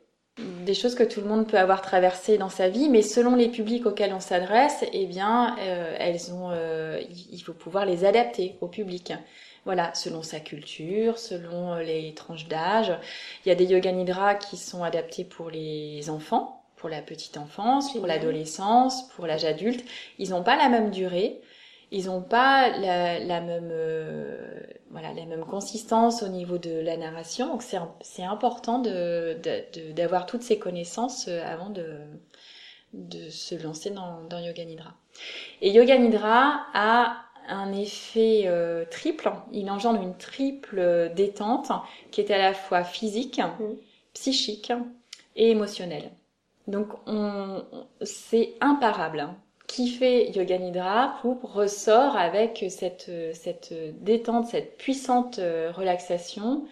Des 0.64 0.74
choses 0.74 0.94
que 0.94 1.04
tout 1.04 1.20
le 1.20 1.28
monde 1.28 1.46
peut 1.46 1.58
avoir 1.58 1.80
traversées 1.82 2.38
dans 2.38 2.48
sa 2.48 2.68
vie, 2.68 2.88
mais 2.88 3.02
selon 3.02 3.36
les 3.36 3.48
publics 3.48 3.86
auxquels 3.86 4.14
on 4.14 4.20
s'adresse, 4.20 4.84
eh 4.92 5.06
bien, 5.06 5.54
euh, 5.60 5.94
elles 5.98 6.32
ont, 6.32 6.50
il 6.98 7.40
faut 7.40 7.52
pouvoir 7.52 7.84
les 7.84 8.04
adapter 8.04 8.56
au 8.62 8.68
public. 8.68 9.12
Voilà, 9.64 9.94
selon 9.94 10.22
sa 10.22 10.40
culture, 10.40 11.18
selon 11.18 11.72
euh, 11.74 11.82
les 11.82 12.12
tranches 12.14 12.48
d'âge. 12.48 12.92
Il 13.44 13.48
y 13.48 13.52
a 13.52 13.54
des 13.54 13.64
yoga 13.64 13.92
nidra 13.92 14.34
qui 14.34 14.56
sont 14.56 14.84
adaptés 14.84 15.24
pour 15.24 15.50
les 15.50 16.10
enfants, 16.10 16.62
pour 16.76 16.88
la 16.90 17.00
petite 17.00 17.38
enfance, 17.38 17.92
pour 17.94 18.06
l'adolescence, 18.06 19.08
pour 19.10 19.26
l'âge 19.26 19.44
adulte. 19.44 19.84
Ils 20.18 20.30
n'ont 20.30 20.42
pas 20.42 20.56
la 20.56 20.68
même 20.68 20.90
durée. 20.90 21.40
Ils 21.90 22.06
n'ont 22.06 22.22
pas 22.22 22.70
la, 22.70 23.18
la 23.20 23.40
même 23.40 23.70
euh, 23.70 24.60
voilà 24.90 25.12
la 25.14 25.26
même 25.26 25.44
consistance 25.44 26.22
au 26.22 26.28
niveau 26.28 26.58
de 26.58 26.80
la 26.80 26.96
narration. 26.96 27.46
Donc 27.48 27.62
c'est 27.62 28.22
important 28.22 28.78
de 28.80 29.36
d'avoir 29.92 30.26
toutes 30.26 30.42
ces 30.42 30.58
connaissances 30.58 31.26
euh, 31.28 31.42
avant 31.44 31.70
de 31.70 31.98
de 32.94 33.28
se 33.28 33.54
lancer 33.54 33.90
dans, 33.90 34.22
dans 34.24 34.38
Yoga 34.38 34.64
Nidra. 34.64 34.94
Et 35.60 35.70
Yoga 35.70 35.98
Nidra 35.98 36.66
a 36.74 37.23
un 37.48 37.72
effet 37.72 38.44
euh, 38.46 38.84
triple. 38.90 39.30
Il 39.52 39.70
engendre 39.70 40.02
une 40.02 40.16
triple 40.16 41.10
détente 41.14 41.70
qui 42.10 42.20
est 42.20 42.30
à 42.30 42.38
la 42.38 42.54
fois 42.54 42.84
physique, 42.84 43.38
mmh. 43.38 43.74
psychique 44.14 44.72
et 45.36 45.50
émotionnelle. 45.50 46.10
Donc 46.66 46.88
on, 47.06 47.62
c'est 48.02 48.54
imparable. 48.60 49.28
Qui 49.66 49.88
fait 49.88 50.30
Yoga 50.30 50.58
Nidra 50.58 51.20
ressort 51.42 52.16
avec 52.16 52.66
cette, 52.68 53.10
cette 53.32 53.72
détente, 54.02 54.46
cette 54.46 54.76
puissante 54.76 55.38
euh, 55.38 55.72
relaxation. 55.72 56.64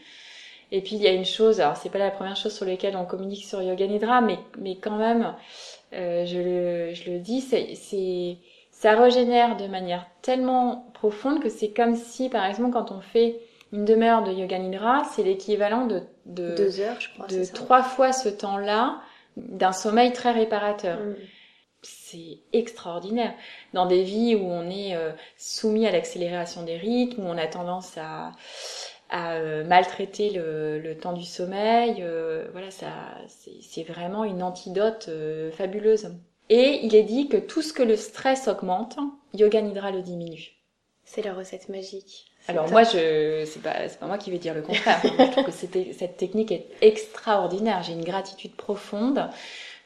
Et 0.70 0.80
puis 0.80 0.96
il 0.96 1.02
y 1.02 1.06
a 1.06 1.12
une 1.12 1.24
chose, 1.24 1.60
alors 1.60 1.76
c'est 1.76 1.90
pas 1.90 1.98
la 1.98 2.10
première 2.10 2.36
chose 2.36 2.54
sur 2.54 2.64
laquelle 2.64 2.96
on 2.96 3.04
communique 3.04 3.44
sur 3.44 3.60
Yoga 3.62 3.86
Nidra, 3.86 4.20
mais, 4.20 4.38
mais 4.58 4.76
quand 4.76 4.96
même, 4.96 5.34
euh, 5.92 6.24
je, 6.24 6.38
le, 6.38 6.94
je 6.94 7.10
le 7.10 7.18
dis, 7.18 7.40
c'est 7.40 8.38
ça 8.82 8.96
régénère 9.00 9.56
de 9.56 9.68
manière 9.68 10.08
tellement 10.22 10.90
profonde 10.92 11.40
que 11.40 11.48
c'est 11.48 11.70
comme 11.70 11.94
si, 11.94 12.28
par 12.28 12.44
exemple, 12.44 12.72
quand 12.72 12.90
on 12.90 13.00
fait 13.00 13.40
une 13.72 13.84
demi-heure 13.84 14.24
de 14.24 14.32
yoga 14.32 14.58
nidra, 14.58 15.04
c'est 15.04 15.22
l'équivalent 15.22 15.86
de, 15.86 16.02
de 16.26 16.56
deux 16.56 16.80
heures, 16.80 17.00
je 17.00 17.08
crois, 17.14 17.28
de 17.28 17.44
trois 17.44 17.84
fois 17.84 18.12
ce 18.12 18.28
temps-là 18.28 19.00
d'un 19.36 19.70
sommeil 19.70 20.12
très 20.12 20.32
réparateur. 20.32 20.98
Mm. 20.98 21.14
C'est 21.82 22.38
extraordinaire. 22.52 23.34
Dans 23.72 23.86
des 23.86 24.02
vies 24.02 24.34
où 24.34 24.46
on 24.46 24.68
est 24.68 24.96
euh, 24.96 25.12
soumis 25.36 25.86
à 25.86 25.92
l'accélération 25.92 26.64
des 26.64 26.76
rythmes, 26.76 27.22
où 27.22 27.28
on 27.28 27.38
a 27.38 27.46
tendance 27.46 27.96
à, 27.98 28.32
à 29.10 29.34
euh, 29.34 29.62
maltraiter 29.62 30.30
le, 30.30 30.80
le, 30.80 30.98
temps 30.98 31.12
du 31.12 31.24
sommeil, 31.24 31.98
euh, 32.00 32.48
voilà, 32.50 32.72
ça, 32.72 32.88
c'est 33.28 33.84
vraiment 33.84 34.24
une 34.24 34.42
antidote 34.42 35.08
fabuleuse. 35.52 36.10
Et 36.48 36.80
il 36.82 36.94
est 36.94 37.02
dit 37.04 37.28
que 37.28 37.36
tout 37.36 37.62
ce 37.62 37.72
que 37.72 37.82
le 37.82 37.96
stress 37.96 38.48
augmente, 38.48 38.98
Yoga 39.34 39.62
Nidra 39.62 39.90
le 39.90 40.02
diminue. 40.02 40.52
C'est 41.04 41.22
la 41.22 41.34
recette 41.34 41.68
magique. 41.68 42.26
Alors 42.48 42.68
moi, 42.70 42.82
je 42.82 43.44
c'est 43.46 43.62
pas 43.62 43.88
pas 44.00 44.06
moi 44.06 44.18
qui 44.18 44.30
vais 44.30 44.38
dire 44.38 44.54
le 44.54 44.62
contraire. 44.62 45.00
je 45.04 45.30
trouve 45.30 45.44
que 45.44 45.52
cette 45.52 46.16
technique 46.16 46.50
est 46.50 46.66
extraordinaire. 46.80 47.82
J'ai 47.82 47.92
une 47.92 48.04
gratitude 48.04 48.54
profonde 48.54 49.28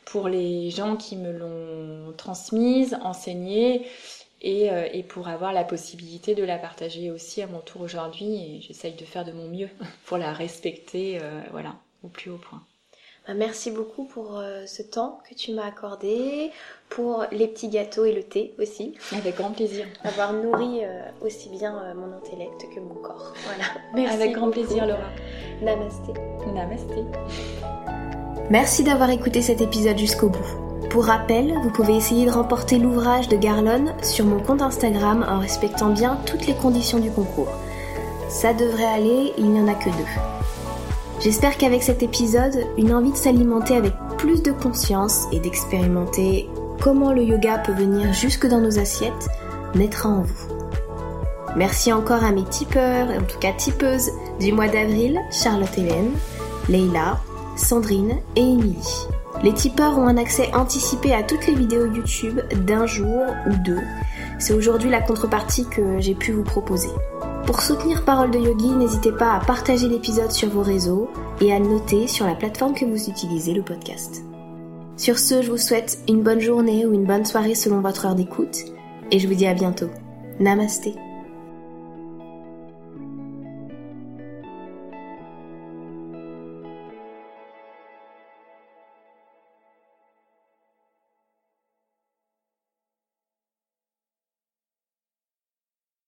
pour 0.07 0.29
les 0.29 0.71
gens 0.71 0.97
qui 0.97 1.17
me 1.17 1.33
l'ont 1.33 2.13
transmise, 2.17 2.97
enseignée, 3.03 3.87
et, 4.41 4.71
euh, 4.71 4.89
et, 4.93 5.03
pour 5.03 5.29
avoir 5.29 5.53
la 5.53 5.65
possibilité 5.65 6.35
de 6.35 6.45
la 6.45 6.59
partager 6.59 7.11
aussi 7.11 7.43
à 7.43 7.47
mon 7.47 7.61
tour 7.61 7.81
aujourd'hui. 7.83 8.37
Et 8.37 8.61
j'essaye 8.61 8.95
de 8.95 9.05
faire 9.05 9.25
de 9.25 9.33
mon 9.33 9.49
mieux 9.49 9.69
pour 10.05 10.19
la 10.19 10.33
respecter, 10.33 11.19
euh, 11.21 11.41
voilà, 11.51 11.75
au 12.03 12.09
plus 12.09 12.31
haut 12.31 12.39
point. 12.39 12.63
Bah, 13.27 13.35
merci 13.35 13.71
beaucoup 13.71 14.05
pour 14.05 14.39
euh, 14.39 14.65
ce 14.67 14.83
temps 14.83 15.21
que 15.29 15.35
tu 15.35 15.53
m'as 15.53 15.67
accordé, 15.67 16.51
pour 16.89 17.25
les 17.33 17.49
petits 17.49 17.69
gâteaux 17.69 18.05
et 18.05 18.13
le 18.13 18.23
thé 18.23 18.55
aussi. 18.61 18.95
Avec 19.17 19.37
grand 19.37 19.51
plaisir. 19.51 19.87
Avoir 20.05 20.33
nourri 20.33 20.83
aussi 21.21 21.49
bien 21.49 21.95
mon 21.95 22.13
intellect 22.17 22.67
que 22.75 22.81
mon 22.81 22.95
corps. 22.95 23.35
Voilà. 23.45 23.65
Merci 23.95 24.15
Avec 24.15 24.33
grand 24.33 24.51
plaisir, 24.51 24.87
Laura. 24.87 25.11
Namasté. 25.63 26.13
Namasté. 26.55 27.05
Merci 28.49 28.85
d'avoir 28.85 29.11
écouté 29.11 29.43
cet 29.43 29.61
épisode 29.61 29.99
jusqu'au 29.99 30.29
bout. 30.29 30.67
Pour 30.91 31.07
rappel, 31.07 31.53
vous 31.63 31.71
pouvez 31.71 31.97
essayer 31.97 32.27
de 32.27 32.31
remporter 32.31 32.79
l'ouvrage 32.79 33.29
de 33.29 33.37
Garlon 33.37 33.93
sur 34.03 34.25
mon 34.25 34.41
compte 34.41 34.63
Instagram 34.63 35.27
en 35.29 35.41
respectant 35.41 35.91
bien 35.91 36.19
toutes 36.27 36.47
les 36.47 36.55
conditions 36.55 36.99
du 36.99 37.11
concours. 37.11 37.53
Ça 38.29 38.55
devrait 38.55 38.85
aller, 38.85 39.33
il 39.37 39.51
n'y 39.51 39.61
en 39.61 39.69
a 39.69 39.75
que 39.75 39.91
deux. 39.91 40.36
J'espère 41.21 41.57
qu'avec 41.57 41.83
cet 41.83 42.03
épisode, 42.03 42.55
une 42.77 42.93
envie 42.93 43.13
de 43.13 43.17
s'alimenter 43.17 43.75
avec 43.75 43.95
plus 44.19 44.43
de 44.43 44.53
conscience 44.53 45.27
et 45.33 45.41
d'expérimenter 45.41 46.49
comment 46.81 47.13
le 47.13 47.23
yoga 47.23 47.59
peut 47.59 47.73
venir 47.73 48.13
jusque 48.13 48.47
dans 48.47 48.61
nos 48.61 48.79
assiettes 48.79 49.29
naîtra 49.75 50.11
en 50.11 50.23
vous. 50.23 50.49
Merci 51.57 51.91
encore 51.91 52.23
à 52.23 52.33
mes 52.33 52.45
tipeurs, 52.45 53.09
en 53.09 53.23
tout 53.23 53.39
cas 53.39 53.53
tipeuses 53.53 54.11
du 54.41 54.53
mois 54.53 54.69
d'avril, 54.69 55.19
Charlotte 55.33 55.79
Hélène, 55.79 56.13
Leila, 56.69 57.19
Sandrine 57.57 58.19
et 58.37 58.43
Émilie. 58.43 59.07
Les 59.43 59.55
tipeurs 59.55 59.99
ont 59.99 60.07
un 60.07 60.19
accès 60.19 60.55
anticipé 60.55 61.15
à 61.15 61.23
toutes 61.23 61.47
les 61.47 61.55
vidéos 61.55 61.87
YouTube 61.87 62.41
d'un 62.67 62.85
jour 62.85 63.23
ou 63.47 63.57
deux. 63.65 63.81
C'est 64.39 64.53
aujourd'hui 64.53 64.91
la 64.91 65.01
contrepartie 65.01 65.67
que 65.67 65.99
j'ai 65.99 66.15
pu 66.15 66.33
vous 66.33 66.43
proposer. 66.43 66.91
Pour 67.47 67.63
soutenir 67.63 68.05
Parole 68.05 68.33
de 68.33 68.41
Yogi, 68.41 68.71
n'hésitez 68.71 69.13
pas 69.13 69.35
à 69.35 69.41
partager 69.41 69.89
l'épisode 69.89 70.33
sur 70.33 70.49
vos 70.49 70.63
réseaux 70.63 71.09
et 71.41 71.53
à 71.53 71.61
noter 71.61 72.09
sur 72.09 72.27
la 72.27 72.35
plateforme 72.35 72.75
que 72.75 72.85
vous 72.85 73.09
utilisez 73.09 73.55
le 73.55 73.63
podcast. 73.63 74.25
Sur 74.97 75.21
ce, 75.21 75.43
je 75.43 75.51
vous 75.53 75.57
souhaite 75.57 76.01
une 76.09 76.25
bonne 76.25 76.41
journée 76.41 76.87
ou 76.87 76.93
une 76.93 77.05
bonne 77.05 77.25
soirée 77.25 77.55
selon 77.55 77.81
votre 77.81 78.07
heure 78.07 78.17
d'écoute 78.17 78.65
et 79.13 79.21
je 79.21 79.29
vous 79.29 79.35
dis 79.35 79.47
à 79.47 79.55
bientôt. 79.55 79.91
Namasté. 80.41 80.97